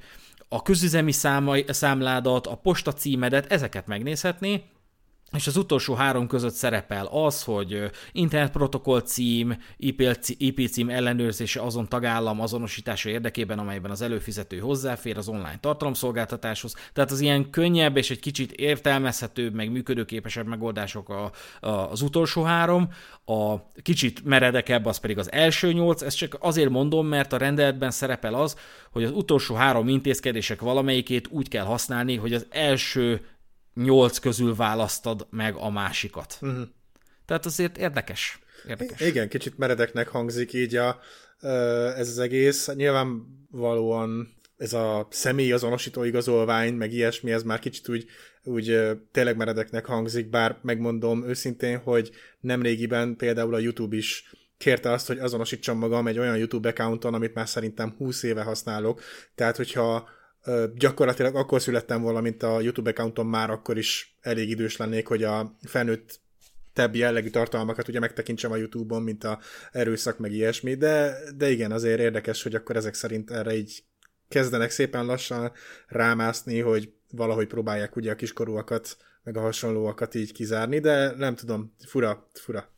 [0.48, 4.62] a közüzemi számai, számládat, a posta címedet, ezeket megnézhetné,
[5.32, 12.40] és az utolsó három között szerepel az, hogy internetprotokoll cím, IP cím ellenőrzése azon tagállam
[12.40, 16.74] azonosítása érdekében, amelyben az előfizető hozzáfér az online tartalomszolgáltatáshoz.
[16.92, 22.42] Tehát az ilyen könnyebb és egy kicsit értelmezhetőbb, meg működőképesebb megoldások a, a, az utolsó
[22.42, 22.88] három.
[23.24, 26.02] A kicsit meredekebb az pedig az első nyolc.
[26.02, 28.56] Ezt csak azért mondom, mert a rendeletben szerepel az,
[28.90, 33.20] hogy az utolsó három intézkedések valamelyikét úgy kell használni, hogy az első
[33.82, 36.38] nyolc közül választad meg a másikat.
[36.40, 36.66] Uh-huh.
[37.26, 38.38] Tehát azért érdekes.
[38.68, 39.00] érdekes.
[39.00, 41.00] Igen, kicsit meredeknek hangzik így a,
[41.96, 42.68] ez az egész.
[42.74, 48.06] Nyilvánvalóan ez a személy azonosító igazolvány, meg ilyesmi, ez már kicsit úgy,
[48.44, 48.80] úgy
[49.12, 52.10] tényleg meredeknek hangzik, bár megmondom őszintén, hogy
[52.40, 57.34] nemrégiben például a YouTube is kérte azt, hogy azonosítsam magam egy olyan YouTube accounton, amit
[57.34, 59.00] már szerintem 20 éve használok.
[59.34, 60.08] Tehát, hogyha
[60.74, 65.22] gyakorlatilag akkor születtem volna, mint a YouTube accountom már akkor is elég idős lennék, hogy
[65.22, 66.20] a felnőtt
[66.72, 69.38] tebb jellegű tartalmakat ugye megtekintsem a YouTube-on, mint a
[69.72, 73.82] erőszak, meg ilyesmi, de, de igen, azért érdekes, hogy akkor ezek szerint erre így
[74.28, 75.52] kezdenek szépen lassan
[75.86, 81.74] rámászni, hogy valahogy próbálják ugye a kiskorúakat, meg a hasonlóakat így kizárni, de nem tudom,
[81.86, 82.68] fura, fura.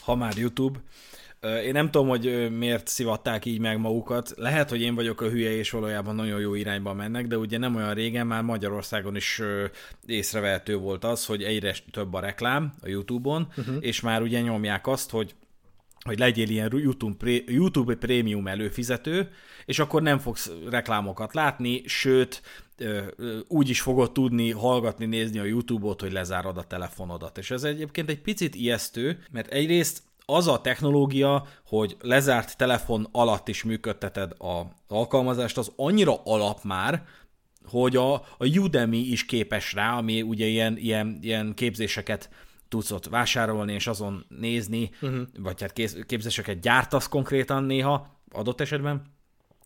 [0.00, 0.78] Ha már YouTube,
[1.64, 4.32] én nem tudom, hogy miért szivatták így meg magukat.
[4.36, 7.74] Lehet, hogy én vagyok a hülye, és valójában nagyon jó irányba mennek, de ugye nem
[7.74, 9.42] olyan régen már Magyarországon is
[10.06, 13.76] észrevehető volt az, hogy egyre több a reklám a YouTube-on, uh-huh.
[13.80, 15.34] és már ugye nyomják azt, hogy
[16.04, 19.30] hogy legyél ilyen YouTube, YouTube Premium előfizető,
[19.64, 22.42] és akkor nem fogsz reklámokat látni, sőt,
[23.48, 27.38] úgy is fogod tudni hallgatni, nézni a YouTube-ot, hogy lezárod a telefonodat.
[27.38, 33.48] És ez egyébként egy picit ijesztő, mert egyrészt az a technológia, hogy lezárt telefon alatt
[33.48, 37.04] is működteted az alkalmazást, az annyira alap már,
[37.64, 42.30] hogy a, a Udemy is képes rá, ami ugye ilyen, ilyen, ilyen képzéseket
[42.68, 45.20] tudsz ott vásárolni, és azon nézni, uh-huh.
[45.38, 45.72] vagy hát
[46.06, 49.13] képzéseket gyártasz konkrétan néha, adott esetben,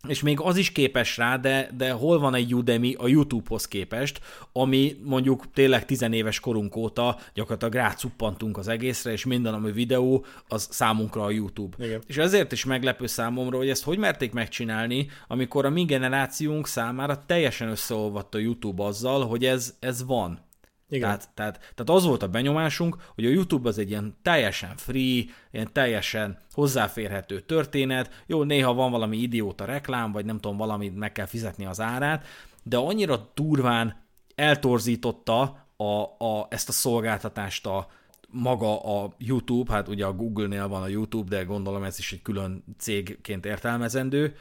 [0.07, 4.21] és még az is képes rá, de, de hol van egy Udemy a YouTube-hoz képest,
[4.53, 10.69] ami mondjuk tényleg tizenéves korunk óta gyakorlatilag rácuppantunk az egészre, és minden, ami videó, az
[10.71, 11.85] számunkra a YouTube.
[11.85, 12.03] Igen.
[12.07, 17.25] És ezért is meglepő számomra, hogy ezt hogy merték megcsinálni, amikor a mi generációnk számára
[17.27, 20.47] teljesen összeolvadt a YouTube azzal, hogy ez, ez van.
[20.89, 21.09] Igen.
[21.09, 25.25] Tehát, tehát, tehát az volt a benyomásunk, hogy a YouTube az egy ilyen teljesen free,
[25.51, 28.25] ilyen teljesen hozzáférhető történet.
[28.27, 32.27] Jó, néha van valami idióta reklám, vagy nem tudom, valamit meg kell fizetni az árát,
[32.63, 33.97] de annyira durván
[34.35, 37.89] eltorzította a, a, ezt a szolgáltatást a,
[38.31, 42.23] maga a YouTube, hát ugye a Google-nél van a YouTube, de gondolom ez is egy
[42.23, 44.35] külön cégként értelmezendő,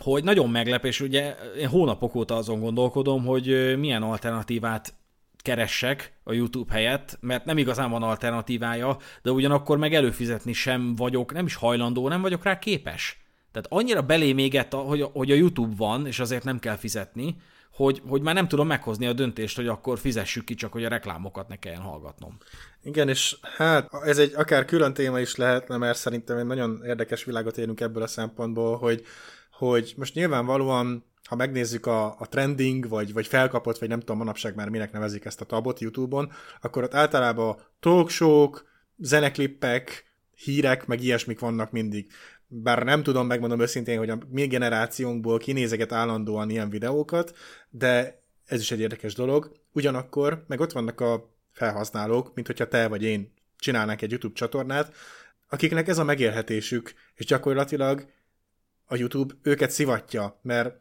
[0.00, 4.94] hogy nagyon meglep, és ugye én hónapok óta azon gondolkodom, hogy milyen alternatívát
[5.46, 11.32] keressek a YouTube helyett, mert nem igazán van alternatívája, de ugyanakkor meg előfizetni sem vagyok,
[11.32, 13.20] nem is hajlandó, nem vagyok rá képes.
[13.52, 17.36] Tehát annyira belém égett, hogy, hogy a YouTube van, és azért nem kell fizetni,
[17.72, 20.88] hogy, hogy már nem tudom meghozni a döntést, hogy akkor fizessük ki, csak hogy a
[20.88, 22.36] reklámokat ne kelljen hallgatnom.
[22.82, 27.24] Igen, és hát ez egy akár külön téma is lehetne, mert szerintem egy nagyon érdekes
[27.24, 29.02] világot élünk ebből a szempontból, hogy,
[29.50, 34.54] hogy most nyilvánvalóan ha megnézzük a, a trending, vagy, vagy felkapott, vagy nem tudom manapság
[34.54, 38.50] már minek nevezik ezt a tabot YouTube-on, akkor ott általában talkshow
[38.98, 40.04] zeneklippek,
[40.34, 42.06] hírek, meg ilyesmik vannak mindig.
[42.48, 47.36] Bár nem tudom, megmondom őszintén, hogy a mi generációnkból kinézeget állandóan ilyen videókat,
[47.70, 49.52] de ez is egy érdekes dolog.
[49.72, 54.94] Ugyanakkor meg ott vannak a felhasználók, mint hogyha te vagy én csinálnánk egy YouTube csatornát,
[55.48, 58.06] akiknek ez a megélhetésük, és gyakorlatilag
[58.86, 60.80] a YouTube őket szivatja, mert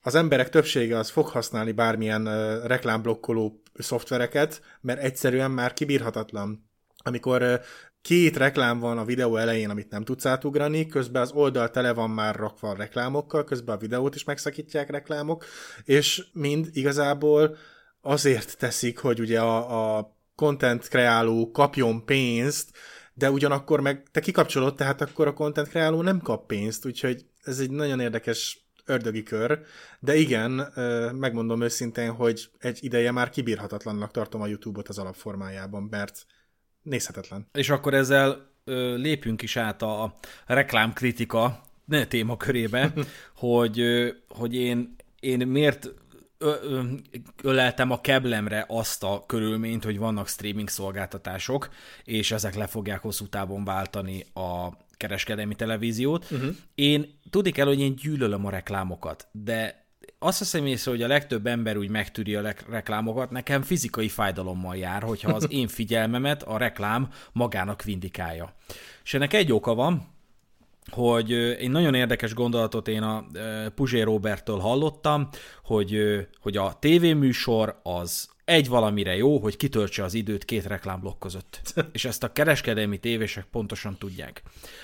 [0.00, 2.24] az emberek többsége az fog használni bármilyen
[2.66, 6.70] reklámblokkoló szoftvereket, mert egyszerűen már kibírhatatlan.
[6.96, 7.60] Amikor
[8.02, 12.10] két reklám van a videó elején, amit nem tudsz átugrani, közben az oldal tele van
[12.10, 15.44] már rakva reklámokkal, közben a videót is megszakítják reklámok,
[15.84, 17.56] és mind igazából
[18.00, 22.70] azért teszik, hogy ugye a, a content kreáló kapjon pénzt,
[23.14, 27.58] de ugyanakkor meg te kikapcsolod, tehát akkor a content kreáló nem kap pénzt, úgyhogy ez
[27.58, 29.60] egy nagyon érdekes ördögi kör,
[30.00, 30.72] de igen,
[31.14, 36.26] megmondom őszintén, hogy egy ideje már kibírhatatlannak tartom a YouTube-ot az alapformájában, mert
[36.82, 37.48] nézhetetlen.
[37.52, 38.50] És akkor ezzel
[38.96, 40.14] lépjünk is át a
[40.46, 41.60] reklámkritika
[42.08, 42.92] témakörébe,
[43.34, 43.82] hogy,
[44.28, 45.90] hogy én, én miért
[47.42, 51.68] öleltem a keblemre azt a körülményt, hogy vannak streaming szolgáltatások,
[52.04, 54.68] és ezek le fogják hosszú távon váltani a
[54.98, 56.30] kereskedelmi televíziót.
[56.30, 56.56] Uh-huh.
[56.74, 59.86] Én tudni kell, hogy én gyűlölöm a reklámokat, de
[60.18, 65.02] azt hiszem észre, hogy a legtöbb ember úgy megtűri a reklámokat, nekem fizikai fájdalommal jár,
[65.02, 68.54] hogyha az én figyelmemet a reklám magának vindikálja.
[69.04, 70.16] És ennek egy oka van,
[70.90, 73.26] hogy egy nagyon érdekes gondolatot én a
[73.74, 75.28] Puzsé Roberttől hallottam,
[75.64, 75.98] hogy,
[76.40, 81.60] hogy a tévéműsor az egy valamire jó, hogy kitöltse az időt két reklámblokk között.
[81.92, 84.42] És ezt a kereskedelmi tévések pontosan tudják.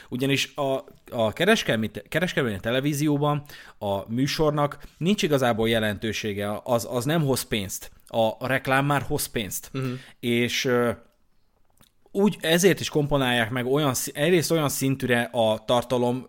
[0.08, 3.42] Ugyanis a, a kereskedelmi, kereskedelmi televízióban
[3.78, 7.90] a műsornak nincs igazából jelentősége, az, az nem hoz pénzt.
[8.06, 9.70] A, a reklám már hoz pénzt.
[9.74, 9.92] Uh-huh.
[10.20, 10.70] És
[12.10, 16.26] úgy ezért is komponálják meg olyan, egyrészt olyan szintűre a tartalom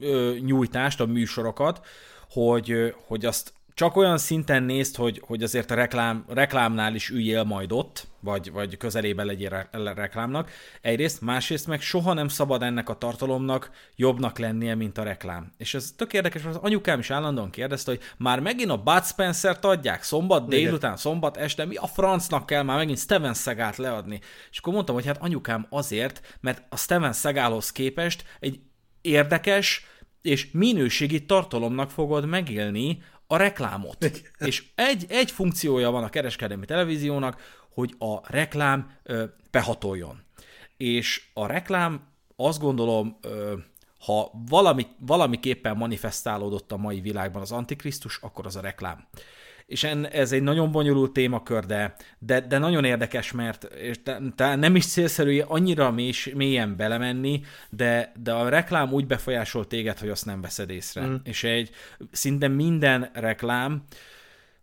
[0.00, 1.86] ö, nyújtást, a műsorokat,
[2.30, 7.44] hogy, hogy azt csak olyan szinten nézd, hogy, hogy azért a reklám, reklámnál is üljél
[7.44, 10.50] majd ott, vagy, vagy közelébe legyél re, reklámnak.
[10.80, 15.52] Egyrészt, másrészt meg soha nem szabad ennek a tartalomnak jobbnak lennie, mint a reklám.
[15.56, 19.04] És ez tök érdekes, mert az anyukám is állandóan kérdezte, hogy már megint a Bud
[19.04, 24.20] Spencer-t adják, szombat délután, szombat este, mi a francnak kell már megint Steven Szegát leadni?
[24.50, 28.60] És akkor mondtam, hogy hát anyukám azért, mert a Steven Szegálhoz képest egy
[29.00, 29.86] érdekes,
[30.22, 34.04] és minőségi tartalomnak fogod megélni a reklámot.
[34.04, 34.20] Igen.
[34.38, 37.40] És egy, egy funkciója van a kereskedelmi televíziónak,
[37.74, 40.22] hogy a reklám ö, behatoljon.
[40.76, 42.00] És a reklám
[42.36, 43.54] azt gondolom, ö,
[43.98, 49.06] ha valami, valamiképpen manifestálódott a mai világban az Antikrisztus, akkor az a reklám
[49.66, 54.20] és en, ez egy nagyon bonyolult témakör, de, de, de nagyon érdekes, mert és te,
[54.34, 59.98] te nem is célszerű annyira mély, mélyen belemenni, de, de a reklám úgy befolyásol téged,
[59.98, 61.06] hogy azt nem veszed észre.
[61.06, 61.14] Mm.
[61.24, 61.70] És egy
[62.10, 63.82] szinte minden reklám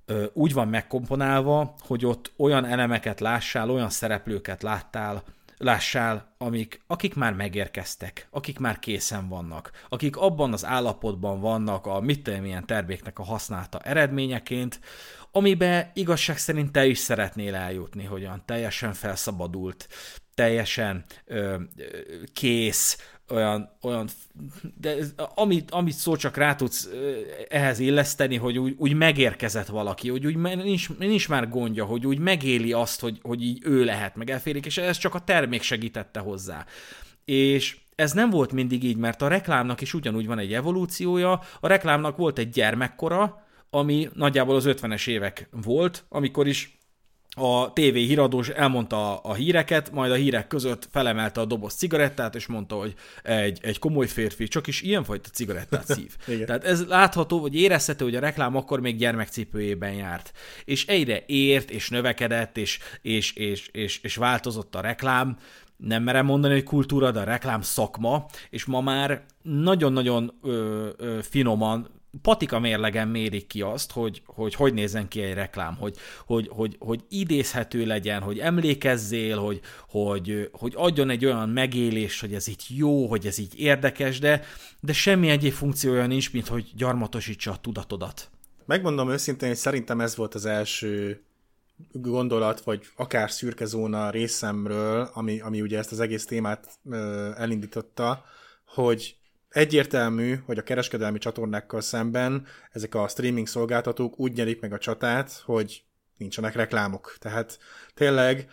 [0.05, 5.23] ö, úgy van megkomponálva, hogy ott olyan elemeket lássál, olyan szereplőket láttál,
[5.57, 11.99] lássál, amik, akik már megérkeztek, akik már készen vannak, akik abban az állapotban vannak a
[11.99, 14.79] mit tudom, milyen terméknek a használata eredményeként,
[15.31, 19.87] amiben igazság szerint te is szeretnél eljutni, hogyan teljesen felszabadult,
[20.33, 21.85] teljesen ö, ö,
[22.33, 24.07] kész, olyan, olyan
[24.79, 24.95] de
[25.35, 26.89] amit, amit szó csak rá tudsz
[27.49, 32.19] ehhez illeszteni, hogy úgy, úgy megérkezett valaki, hogy úgy nincs, nincs már gondja, hogy úgy
[32.19, 36.19] megéli azt, hogy, hogy így ő lehet, meg elférik, és ez csak a termék segítette
[36.19, 36.65] hozzá.
[37.25, 41.67] És ez nem volt mindig így, mert a reklámnak is ugyanúgy van egy evolúciója, a
[41.67, 46.77] reklámnak volt egy gyermekkora, ami nagyjából az 50-es évek volt, amikor is
[47.35, 52.47] a TV híradós elmondta a híreket, majd a hírek között felemelte a doboz cigarettát, és
[52.47, 56.15] mondta, hogy egy, egy komoly férfi csak is ilyenfajta cigarettát szív.
[56.45, 60.31] Tehát ez látható, vagy érezhető, hogy a reklám akkor még gyermekcipőjében járt.
[60.65, 65.37] És egyre ért, és növekedett, és, és, és, és, és változott a reklám,
[65.77, 71.19] nem merem mondani, hogy kultúra, de a reklám szakma, és ma már nagyon-nagyon ö, ö,
[71.21, 76.47] finoman patika mérlegen mérik ki azt, hogy, hogy hogy nézzen ki egy reklám, hogy, hogy,
[76.51, 79.59] hogy, hogy idézhető legyen, hogy emlékezzél, hogy,
[79.89, 84.43] hogy, hogy adjon egy olyan megélés, hogy ez így jó, hogy ez így érdekes, de,
[84.79, 88.29] de semmi egyéb funkciója nincs, mint hogy gyarmatosítsa a tudatodat.
[88.65, 91.23] Megmondom őszintén, hogy szerintem ez volt az első
[91.91, 98.25] gondolat, vagy akár szürke zóna részemről, ami, ami ugye ezt az egész témát ö, elindította,
[98.65, 99.15] hogy
[99.53, 105.41] Egyértelmű, hogy a kereskedelmi csatornákkal szemben ezek a streaming szolgáltatók úgy nyerik meg a csatát,
[105.45, 105.83] hogy
[106.17, 107.15] nincsenek reklámok.
[107.19, 107.59] Tehát
[107.93, 108.49] tényleg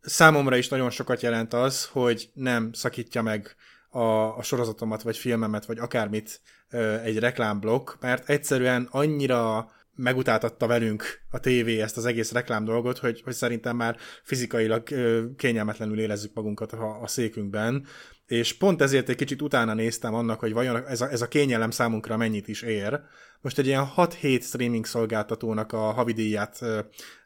[0.00, 3.56] számomra is nagyon sokat jelent az, hogy nem szakítja meg
[3.88, 3.98] a,
[4.38, 6.40] a sorozatomat, vagy filmemet, vagy akármit
[7.02, 13.20] egy reklámblokk, mert egyszerűen annyira megutáltatta velünk a tévé ezt az egész reklám dolgot, hogy,
[13.22, 14.82] hogy szerintem már fizikailag
[15.36, 17.86] kényelmetlenül érezzük magunkat a, a székünkben,
[18.26, 21.70] és pont ezért egy kicsit utána néztem annak, hogy vajon ez a, ez a kényelem
[21.70, 23.00] számunkra mennyit is ér.
[23.40, 26.60] Most egy ilyen 6-7 streaming szolgáltatónak a havidíját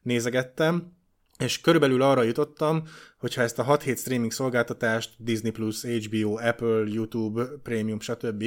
[0.03, 0.93] nézegettem,
[1.39, 2.83] és körülbelül arra jutottam,
[3.19, 5.53] hogyha ezt a 6-7 streaming szolgáltatást, Disney+,
[6.07, 8.45] HBO, Apple, YouTube, Premium, stb.,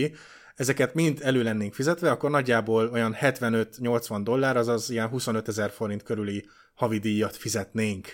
[0.56, 6.04] ezeket mind elő lennénk fizetve, akkor nagyjából olyan 75-80 dollár, azaz ilyen 25 ezer forint
[6.04, 8.08] körüli havidíjat fizetnénk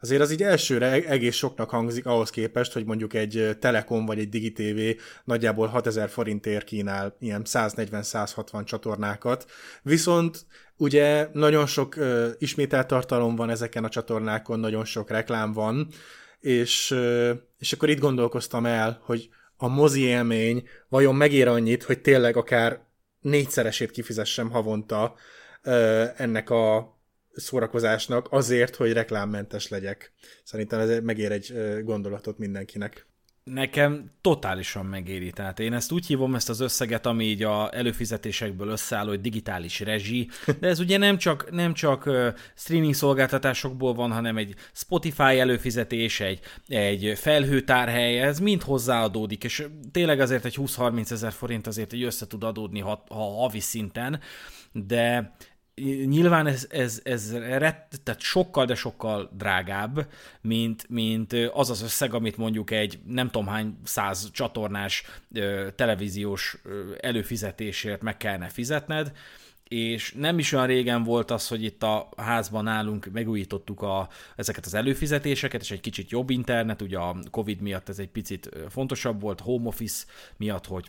[0.00, 4.18] azért az így elsőre e- egész soknak hangzik ahhoz képest, hogy mondjuk egy Telekom vagy
[4.18, 9.50] egy DigiTV nagyjából 6000 forintért kínál ilyen 140-160 csatornákat,
[9.82, 11.96] viszont ugye nagyon sok
[12.38, 15.88] ismételt tartalom van ezeken a csatornákon, nagyon sok reklám van,
[16.40, 16.94] és,
[17.58, 22.80] és akkor itt gondolkoztam el, hogy a mozi élmény vajon megér annyit, hogy tényleg akár
[23.20, 25.14] négyszeresét kifizessem havonta
[26.16, 26.95] ennek a
[27.36, 30.12] szórakozásnak azért, hogy reklámmentes legyek.
[30.44, 33.06] Szerintem ez megér egy gondolatot mindenkinek.
[33.44, 35.30] nekem totálisan megéri.
[35.30, 39.80] Tehát én ezt úgy hívom ezt az összeget, ami így a előfizetésekből összeáll, hogy digitális
[39.80, 40.28] rezsi,
[40.60, 42.10] de ez ugye nem csak, nem csak
[42.54, 50.20] streaming szolgáltatásokból van, hanem egy Spotify előfizetés, egy, egy felhőtárhely, ez mind hozzáadódik, és tényleg
[50.20, 54.20] azért egy 20-30 ezer forint azért egy össze tud adódni ha, ha havi szinten,
[54.72, 55.36] de
[56.06, 60.08] nyilván ez, ez, ez rett, tehát sokkal, de sokkal drágább,
[60.40, 65.04] mint, mint az az összeg, amit mondjuk egy nem tudom hány száz csatornás
[65.74, 66.56] televíziós
[67.00, 69.12] előfizetésért meg kellene fizetned,
[69.68, 74.66] és nem is olyan régen volt az, hogy itt a házban nálunk megújítottuk a, ezeket
[74.66, 79.20] az előfizetéseket, és egy kicsit jobb internet, ugye a Covid miatt ez egy picit fontosabb
[79.20, 80.04] volt, home office
[80.36, 80.86] miatt, hogy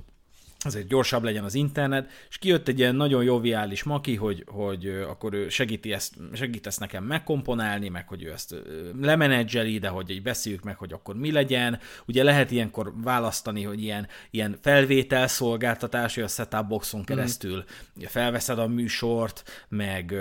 [0.60, 5.34] azért gyorsabb legyen az internet, és kijött egy ilyen nagyon joviális maki, hogy, hogy akkor
[5.34, 8.55] ő segíti ezt, segít ezt nekem megkomponálni, meg hogy ő ezt
[9.01, 11.80] lemenedzseli, de hogy így beszéljük meg, hogy akkor mi legyen.
[12.05, 17.10] Ugye lehet ilyenkor választani, hogy ilyen, ilyen felvételszolgáltatás, hogy a setup boxon mhm.
[17.10, 17.64] keresztül
[17.99, 18.03] mm.
[18.05, 20.16] felveszed a műsort, meg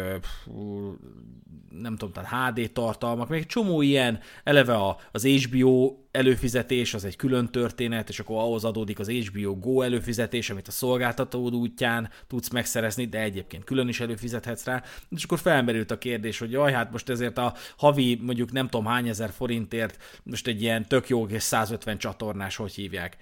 [1.80, 7.04] nem tudom, tehát HD tartalmak, meg egy csomó ilyen, eleve a, az HBO előfizetés, az
[7.04, 12.10] egy külön történet, és akkor ahhoz adódik az HBO Go előfizetés, amit a szolgáltató útján
[12.26, 14.82] tudsz megszerezni, de egyébként külön is előfizethetsz rá.
[15.10, 18.86] És akkor felmerült a kérdés, hogy jaj, hát most ezért a havi mondjuk nem tudom
[18.86, 23.16] hány ezer forintért most egy ilyen tök jó és 150 csatornás, hogy hívják.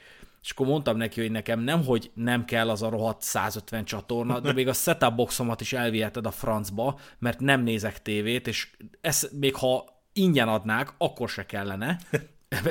[0.44, 4.40] És akkor mondtam neki, hogy nekem nem, hogy nem kell az a rohadt 150 csatorna,
[4.40, 8.68] de még a setup boxomat is elviheted a francba, mert nem nézek tévét, és
[9.00, 11.98] ez még ha ingyen adnák, akkor se kellene.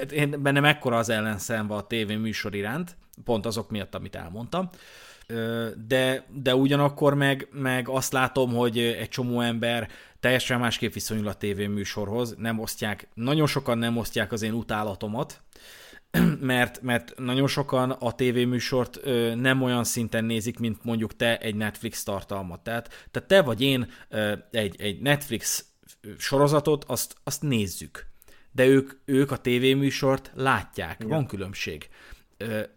[0.10, 4.70] Én bennem ekkora az ellenszemve a tévé műsor iránt, pont azok miatt, amit elmondtam.
[5.88, 9.88] De, de ugyanakkor meg, meg azt látom, hogy egy csomó ember
[10.20, 15.42] teljesen másképp viszonyul a tévéműsorhoz, nem osztják, nagyon sokan nem osztják az én utálatomat,
[16.40, 21.56] mert, mert nagyon sokan a tévéműsort ö, nem olyan szinten nézik, mint mondjuk te egy
[21.56, 22.64] Netflix tartalmat.
[22.64, 25.66] Tehát, tehát te vagy én ö, egy, egy Netflix
[26.18, 28.12] sorozatot, azt, azt nézzük.
[28.52, 30.96] De ők, ők a tévéműsort látják.
[31.00, 31.10] Igen.
[31.10, 31.90] Van különbség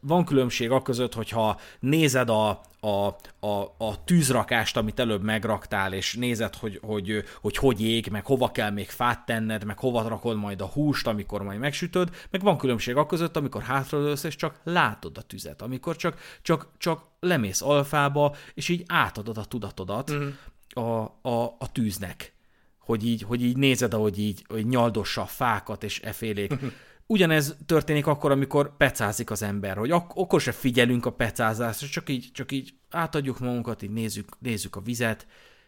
[0.00, 6.14] van különbség a között, hogyha nézed a, a, a, a tűzrakást, amit előbb megraktál, és
[6.14, 10.36] nézed, hogy hogy, hogy hogy ég, meg hova kell még fát tenned, meg hova rakod
[10.36, 14.60] majd a húst, amikor majd megsütöd, meg van különbség a között, amikor hátradőlsz, és csak
[14.62, 20.28] látod a tüzet, amikor csak, csak, csak lemész alfába, és így átadod a tudatodat mm.
[20.68, 22.34] a, a, a tűznek.
[22.78, 26.54] Hogy így, hogy így nézed, ahogy így hogy nyaldossa a fákat, és efélék
[27.06, 32.08] Ugyanez történik akkor, amikor pecázik az ember, hogy ak- akkor se figyelünk a pecázásra, csak
[32.08, 35.26] így, csak így átadjuk magunkat, így nézzük, nézzük a vizet,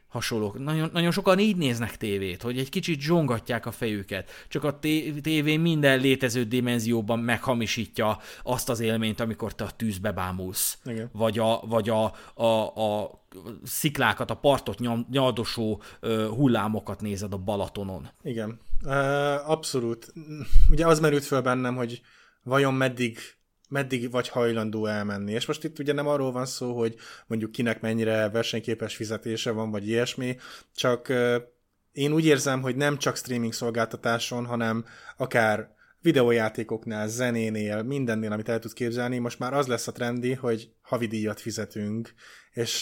[0.08, 0.58] hasonlók.
[0.58, 4.30] Nagyon, nagyon sokan így néznek tévét, hogy egy kicsit zsongatják a fejüket.
[4.48, 4.78] Csak a
[5.22, 10.78] tévé minden létező dimenzióban meghamisítja azt az élményt, amikor te a tűzbe bámulsz.
[10.84, 11.08] Igen.
[11.12, 13.22] Vagy, a, vagy a, a, a
[13.64, 14.78] sziklákat, a partot
[15.10, 15.82] nyaldosó
[16.30, 18.08] hullámokat nézed a Balatonon.
[18.22, 18.60] Igen.
[19.46, 20.12] Abszolút.
[20.70, 22.00] Ugye az merült föl bennem, hogy
[22.42, 23.18] vajon meddig
[23.68, 25.32] meddig vagy hajlandó elmenni.
[25.32, 26.94] És most itt ugye nem arról van szó, hogy
[27.26, 30.36] mondjuk kinek mennyire versenyképes fizetése van, vagy ilyesmi,
[30.74, 31.12] csak
[31.92, 34.84] én úgy érzem, hogy nem csak streaming szolgáltatáson, hanem
[35.16, 40.70] akár videójátékoknál, zenénél, mindennél, amit el tudsz képzelni, most már az lesz a trendi, hogy
[40.82, 42.14] havidíjat fizetünk,
[42.52, 42.80] és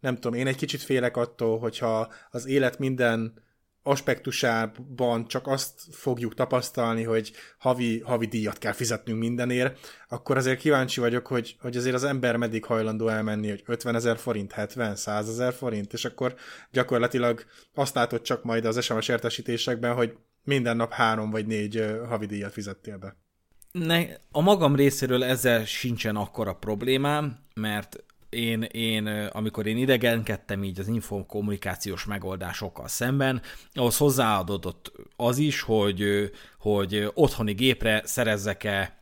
[0.00, 3.42] nem tudom, én egy kicsit félek attól, hogyha az élet minden
[3.82, 9.78] aspektusában csak azt fogjuk tapasztalni, hogy havi, havi díjat kell fizetnünk mindenért,
[10.08, 14.18] akkor azért kíváncsi vagyok, hogy, hogy azért az ember meddig hajlandó elmenni, hogy 50 ezer
[14.18, 16.34] forint, 70, 100 ezer forint, és akkor
[16.70, 22.26] gyakorlatilag azt látod csak majd az SMS értesítésekben, hogy minden nap három vagy négy havi
[22.26, 23.16] díjat fizettél be.
[23.72, 30.80] Ne, a magam részéről ezzel sincsen akkora problémám, mert én, én, amikor én idegenkedtem így
[30.80, 39.00] az infokommunikációs megoldásokkal szemben, ahhoz hozzáadott az is, hogy, hogy otthoni gépre szerezzek-e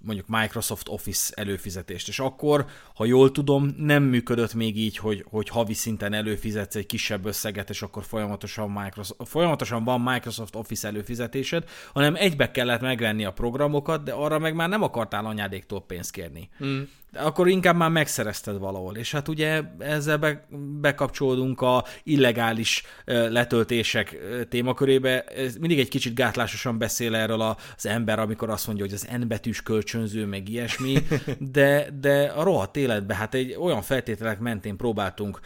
[0.00, 5.48] mondjuk Microsoft Office előfizetést, és akkor, ha jól tudom, nem működött még így, hogy, hogy
[5.48, 11.64] havi szinten előfizetsz egy kisebb összeget, és akkor folyamatosan, Microsoft, folyamatosan van Microsoft Office előfizetésed,
[11.92, 16.48] hanem egybe kellett megvenni a programokat, de arra meg már nem akartál anyádéktól pénzt kérni.
[16.64, 16.80] Mm
[17.12, 18.96] akkor inkább már megszerezted valahol.
[18.96, 20.46] És hát ugye ezzel be,
[20.80, 24.16] bekapcsolódunk a illegális letöltések
[24.48, 25.20] témakörébe.
[25.24, 29.26] Ez mindig egy kicsit gátlásosan beszél erről az ember, amikor azt mondja, hogy az N
[29.26, 30.98] betűs kölcsönző, meg ilyesmi,
[31.38, 35.40] de, de a rohadt életben hát egy olyan feltételek mentén próbáltunk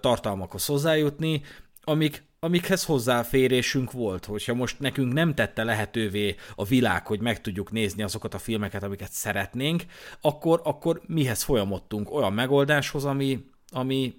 [0.00, 1.42] tartalmakhoz hozzájutni,
[1.84, 7.72] amik amikhez hozzáférésünk volt, hogyha most nekünk nem tette lehetővé a világ, hogy meg tudjuk
[7.72, 9.82] nézni azokat a filmeket, amiket szeretnénk,
[10.20, 12.12] akkor, akkor mihez folyamodtunk?
[12.14, 14.14] Olyan megoldáshoz, ami, ami,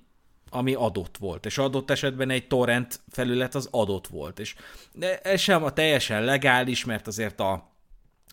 [0.50, 4.56] ami adott volt, és adott esetben egy torrent felület az adott volt, és
[5.22, 7.73] ez sem a teljesen legális, mert azért a,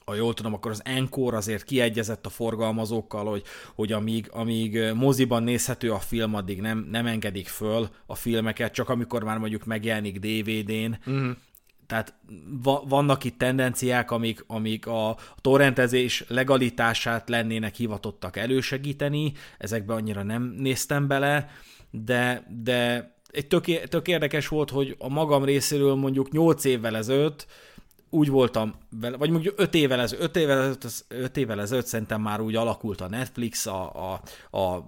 [0.04, 3.42] ha jól tudom, akkor az Encore azért kiegyezett a forgalmazókkal, hogy,
[3.74, 8.88] hogy amíg, amíg moziban nézhető a film, addig nem, nem engedik föl a filmeket, csak
[8.88, 11.14] amikor már mondjuk megjelenik DVD-n, uh-huh.
[11.14, 11.30] Mhm.
[11.86, 12.14] Tehát
[12.62, 20.54] va- vannak itt tendenciák, amik, amik a torrentezés legalitását lennének hivatottak elősegíteni, ezekbe annyira nem
[20.58, 21.50] néztem bele,
[21.90, 27.46] de, de egy tök, tök érdekes volt, hogy a magam részéről mondjuk 8 évvel ezelőtt
[28.10, 32.20] úgy voltam vele, vagy mondjuk 5 évvel ezelőtt, 5 évvel ezelőtt, 5 évvel ezelőtt szerintem
[32.20, 34.20] már úgy alakult a Netflix, a, a,
[34.58, 34.86] a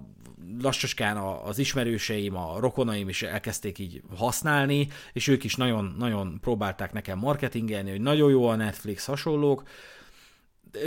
[0.60, 6.92] lassaskán az ismerőseim, a rokonaim is elkezdték így használni, és ők is nagyon, nagyon próbálták
[6.92, 9.62] nekem marketingelni, hogy nagyon jó a Netflix hasonlók,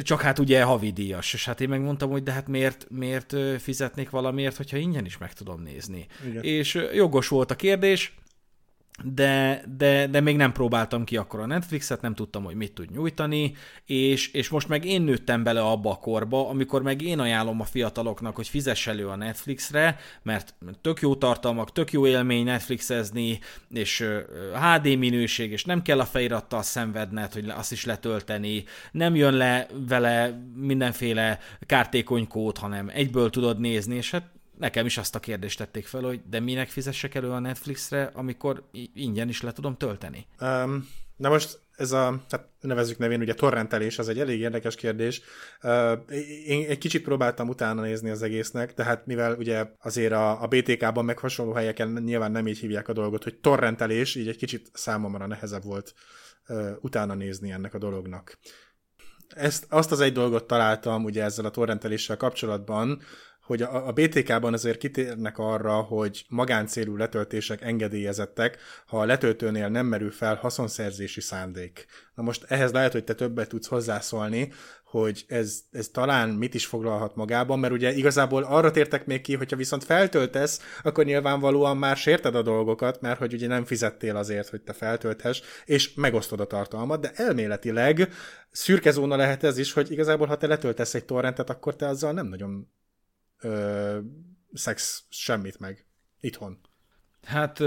[0.02, 4.58] csak hát ugye havidíjas, és hát én megmondtam, hogy de hát miért, miért fizetnék valamiért,
[4.58, 6.08] hogyha ingyen is meg tudom nézni.
[6.28, 6.44] Igen.
[6.44, 8.14] És jogos volt a kérdés,
[9.04, 12.92] de, de, de még nem próbáltam ki akkor a Netflixet, nem tudtam, hogy mit tud
[12.92, 17.62] nyújtani, és, és most meg én nőttem bele abba a korba, amikor meg én ajánlom
[17.62, 23.40] a fiataloknak, hogy fizess elő a Netflixre, mert tök jó tartalmak, tök jó élmény Netflixezni,
[23.70, 24.06] és
[24.54, 29.68] HD minőség, és nem kell a felirattal szenvedned, hogy azt is letölteni, nem jön le
[29.88, 35.58] vele mindenféle kártékony kód, hanem egyből tudod nézni, és hát nekem is azt a kérdést
[35.58, 40.28] tették fel, hogy de minek fizessek elő a Netflixre, amikor ingyen is le tudom tölteni?
[40.42, 45.22] Um, na most ez a, hát nevezzük nevén, ugye torrentelés, az egy elég érdekes kérdés.
[45.64, 45.92] Uh,
[46.46, 50.48] én egy kicsit próbáltam utána nézni az egésznek, de hát mivel ugye azért a, a
[50.48, 54.70] BTK-ban meg hasonló helyeken nyilván nem így hívják a dolgot, hogy torrentelés, így egy kicsit
[54.74, 55.94] számomra nehezebb volt
[56.48, 58.38] uh, utána nézni ennek a dolognak.
[59.30, 63.02] Ezt, azt az egy dolgot találtam ugye ezzel a torrenteléssel kapcsolatban,
[63.46, 69.86] hogy a, a BTK-ban azért kitérnek arra, hogy magáncélú letöltések engedélyezettek, ha a letöltőnél nem
[69.86, 71.86] merül fel haszonszerzési szándék.
[72.16, 74.52] Na most ehhez lehet, hogy te többet tudsz hozzászólni,
[74.84, 79.36] hogy ez, ez talán mit is foglalhat magában, mert ugye igazából arra tértek még ki,
[79.36, 84.50] hogyha viszont feltöltesz, akkor nyilvánvalóan már sérted a dolgokat, mert hogy ugye nem fizettél azért,
[84.50, 88.10] hogy te feltölthess, és megosztod a tartalmat, de elméletileg
[88.52, 92.12] szürke zóna lehet ez is, hogy igazából ha te letöltesz egy torrentet, akkor te azzal
[92.12, 92.68] nem nagyon
[93.40, 94.00] ö,
[94.54, 95.86] szex semmit meg
[96.20, 96.60] itthon.
[97.24, 97.60] Hát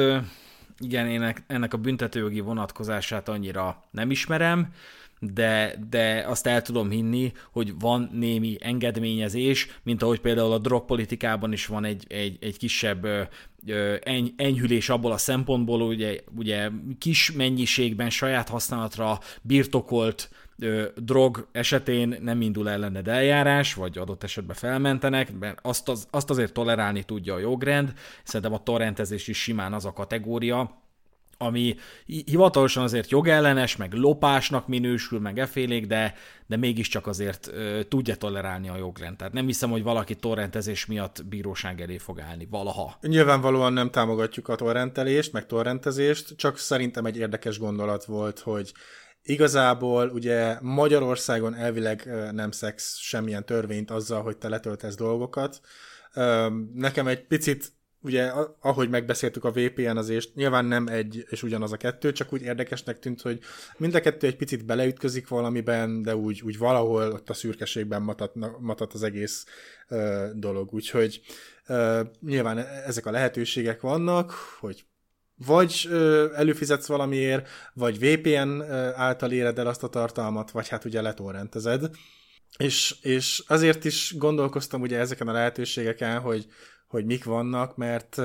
[0.78, 4.72] igen, én ennek a büntetőjogi vonatkozását annyira nem ismerem,
[5.20, 11.52] de, de azt el tudom hinni, hogy van némi engedményezés, mint ahogy például a drogpolitikában
[11.52, 13.06] is van egy, egy, egy kisebb
[14.00, 20.30] eny, enyhülés abból a szempontból, ugye, ugye kis mennyiségben saját használatra birtokolt
[20.96, 26.52] drog esetén nem indul ellened eljárás, vagy adott esetben felmentenek, mert azt, az, azt azért
[26.52, 27.92] tolerálni tudja a jogrend.
[28.22, 30.87] Szerintem a torrentezés is simán az a kategória,
[31.38, 36.14] ami hivatalosan azért jogellenes, meg lopásnak minősül, meg efélék, de,
[36.46, 39.16] de mégiscsak azért ö, tudja tolerálni a jogrend.
[39.16, 42.98] Tehát nem hiszem, hogy valaki torrentezés miatt bíróság elé fog állni, valaha.
[43.00, 48.72] Nyilvánvalóan nem támogatjuk a torrentelést, meg torrentezést, csak szerintem egy érdekes gondolat volt, hogy
[49.22, 55.60] Igazából ugye Magyarországon elvileg nem szex semmilyen törvényt azzal, hogy te letöltesz dolgokat.
[56.74, 57.72] Nekem egy picit
[58.08, 62.42] ugye ahogy megbeszéltük a VPN azért, nyilván nem egy és ugyanaz a kettő, csak úgy
[62.42, 63.40] érdekesnek tűnt, hogy
[63.76, 68.32] mind a kettő egy picit beleütközik valamiben, de úgy, úgy valahol ott a szürkeségben matat,
[68.60, 69.44] matat az egész
[69.88, 70.72] uh, dolog.
[70.72, 71.20] Úgyhogy
[71.68, 74.30] uh, nyilván ezek a lehetőségek vannak,
[74.60, 74.84] hogy
[75.46, 78.60] vagy ö, előfizetsz valamiért, vagy VPN
[78.94, 81.90] által éred el azt a tartalmat, vagy hát ugye letorrentezed.
[82.56, 86.46] És, és azért is gondolkoztam ugye ezeken a lehetőségeken, hogy,
[86.88, 88.18] hogy mik vannak, mert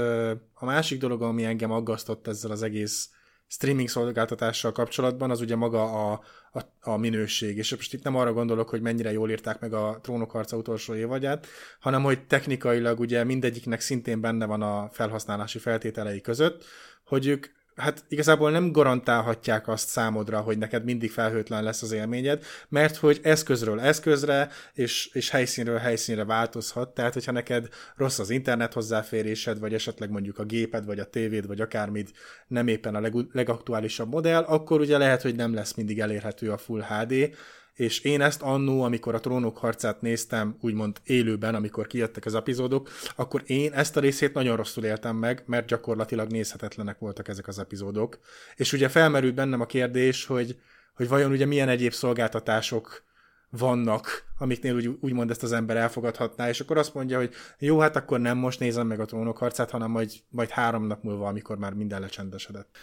[0.53, 3.09] a másik dolog, ami engem aggasztott ezzel az egész
[3.47, 6.21] streaming szolgáltatással kapcsolatban, az ugye maga a,
[6.51, 6.61] a,
[6.91, 7.57] a minőség.
[7.57, 10.95] És most itt nem arra gondolok, hogy mennyire jól írták meg a Trónok harca utolsó
[10.95, 11.47] évadját,
[11.79, 16.63] hanem hogy technikailag ugye mindegyiknek szintén benne van a felhasználási feltételei között,
[17.05, 17.45] hogy ők
[17.75, 23.19] hát igazából nem garantálhatják azt számodra, hogy neked mindig felhőtlen lesz az élményed, mert hogy
[23.23, 29.73] eszközről eszközre és, és helyszínről helyszínre változhat, tehát hogyha neked rossz az internet hozzáférésed, vagy
[29.73, 32.11] esetleg mondjuk a géped, vagy a tévéd, vagy akármid
[32.47, 36.57] nem éppen a leg, legaktuálisabb modell, akkor ugye lehet, hogy nem lesz mindig elérhető a
[36.57, 37.35] Full HD,
[37.73, 42.89] és én ezt annó, amikor a trónok harcát néztem, úgymond élőben, amikor kijöttek az epizódok,
[43.15, 47.59] akkor én ezt a részét nagyon rosszul éltem meg, mert gyakorlatilag nézhetetlenek voltak ezek az
[47.59, 48.19] epizódok.
[48.55, 50.59] És ugye felmerült bennem a kérdés, hogy,
[50.95, 53.03] hogy vajon ugye milyen egyéb szolgáltatások
[53.49, 57.95] vannak, amiknél úgy, úgymond ezt az ember elfogadhatná, és akkor azt mondja, hogy jó, hát
[57.95, 61.57] akkor nem most nézem meg a trónok harcát, hanem majd, majd három nap múlva, amikor
[61.57, 62.77] már minden lecsendesedett.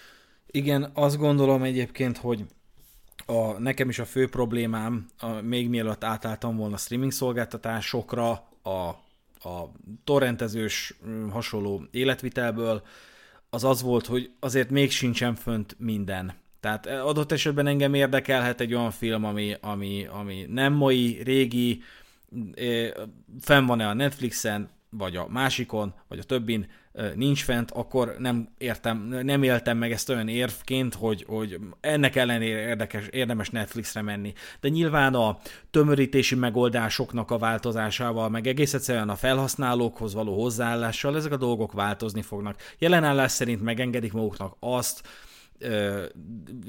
[0.47, 2.45] Igen, azt gondolom egyébként, hogy
[3.31, 8.31] a, nekem is a fő problémám, a, még mielőtt átálltam volna streaming szolgáltatásokra,
[8.63, 8.71] a,
[9.49, 9.73] a
[10.05, 10.95] torrentezős
[11.31, 12.83] hasonló életvitelből,
[13.51, 16.33] az az volt, hogy azért még sincsen fönt minden.
[16.61, 21.83] Tehát adott esetben engem érdekelhet egy olyan film, ami, ami, ami nem mai, régi,
[23.41, 26.67] fenn van-e a Netflixen, vagy a másikon, vagy a többin
[27.15, 32.59] nincs fent, akkor nem értem, nem éltem meg ezt olyan érvként, hogy, hogy ennek ellenére
[32.59, 34.33] érdekes, érdemes Netflixre menni.
[34.61, 35.39] De nyilván a
[35.71, 42.23] tömörítési megoldásoknak a változásával, meg egész egyszerűen a felhasználókhoz való hozzáállással ezek a dolgok változni
[42.23, 42.57] fognak.
[42.79, 45.03] Jelenállás szerint megengedik maguknak azt,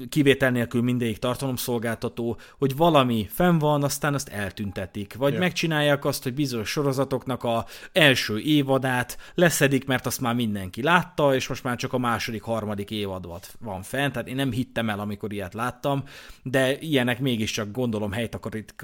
[0.08, 5.14] kivétel nélkül mindegyik tartalomszolgáltató, hogy valami fenn van, aztán azt eltüntetik.
[5.14, 5.38] Vagy ja.
[5.38, 11.48] megcsinálják azt, hogy bizonyos sorozatoknak a első évadát leszedik, mert azt már mindenki látta, és
[11.48, 13.26] most már csak a második, harmadik évad
[13.60, 14.12] van fent.
[14.12, 16.04] Tehát én nem hittem el, amikor ilyet láttam,
[16.42, 18.12] de ilyenek mégiscsak gondolom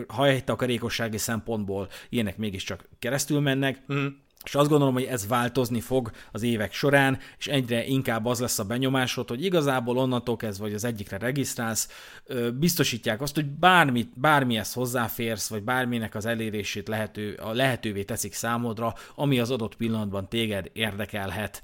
[0.08, 3.82] helytakarékossági szempontból ilyenek mégiscsak keresztül mennek.
[3.92, 4.06] Mm
[4.48, 8.58] és azt gondolom, hogy ez változni fog az évek során, és egyre inkább az lesz
[8.58, 11.88] a benyomásod, hogy igazából onnantól kezdve, vagy az egyikre regisztrálsz,
[12.54, 18.94] biztosítják azt, hogy bármit, bármihez hozzáférsz, vagy bárminek az elérését lehető, a lehetővé teszik számodra,
[19.14, 21.62] ami az adott pillanatban téged érdekelhet.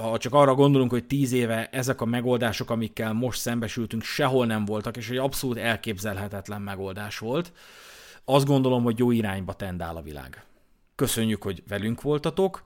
[0.00, 4.64] Ha csak arra gondolunk, hogy tíz éve ezek a megoldások, amikkel most szembesültünk, sehol nem
[4.64, 7.52] voltak, és egy abszolút elképzelhetetlen megoldás volt,
[8.24, 10.47] azt gondolom, hogy jó irányba tendál a világ.
[10.98, 12.62] Köszönjük, hogy velünk voltatok.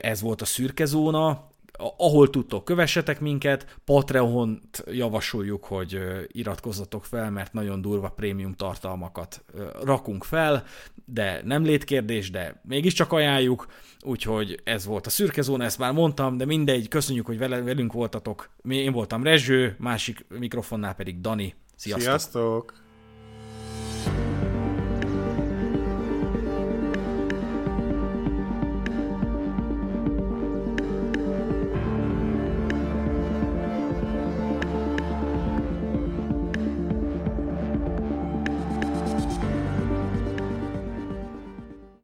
[0.00, 1.50] Ez volt a szürke zóna.
[1.96, 3.78] Ahol tudtok, kövessetek minket.
[3.84, 9.44] Patreon-t javasoljuk, hogy iratkozzatok fel, mert nagyon durva prémium tartalmakat
[9.82, 10.64] rakunk fel,
[11.04, 13.66] de nem létkérdés, de mégiscsak ajánljuk.
[14.00, 18.50] Úgyhogy ez volt a szürke zóna, ezt már mondtam, de mindegy, köszönjük, hogy velünk voltatok.
[18.68, 21.54] Én voltam Rezső, másik mikrofonnál pedig Dani.
[21.76, 22.08] Sziasztok!
[22.08, 22.81] Sziasztok!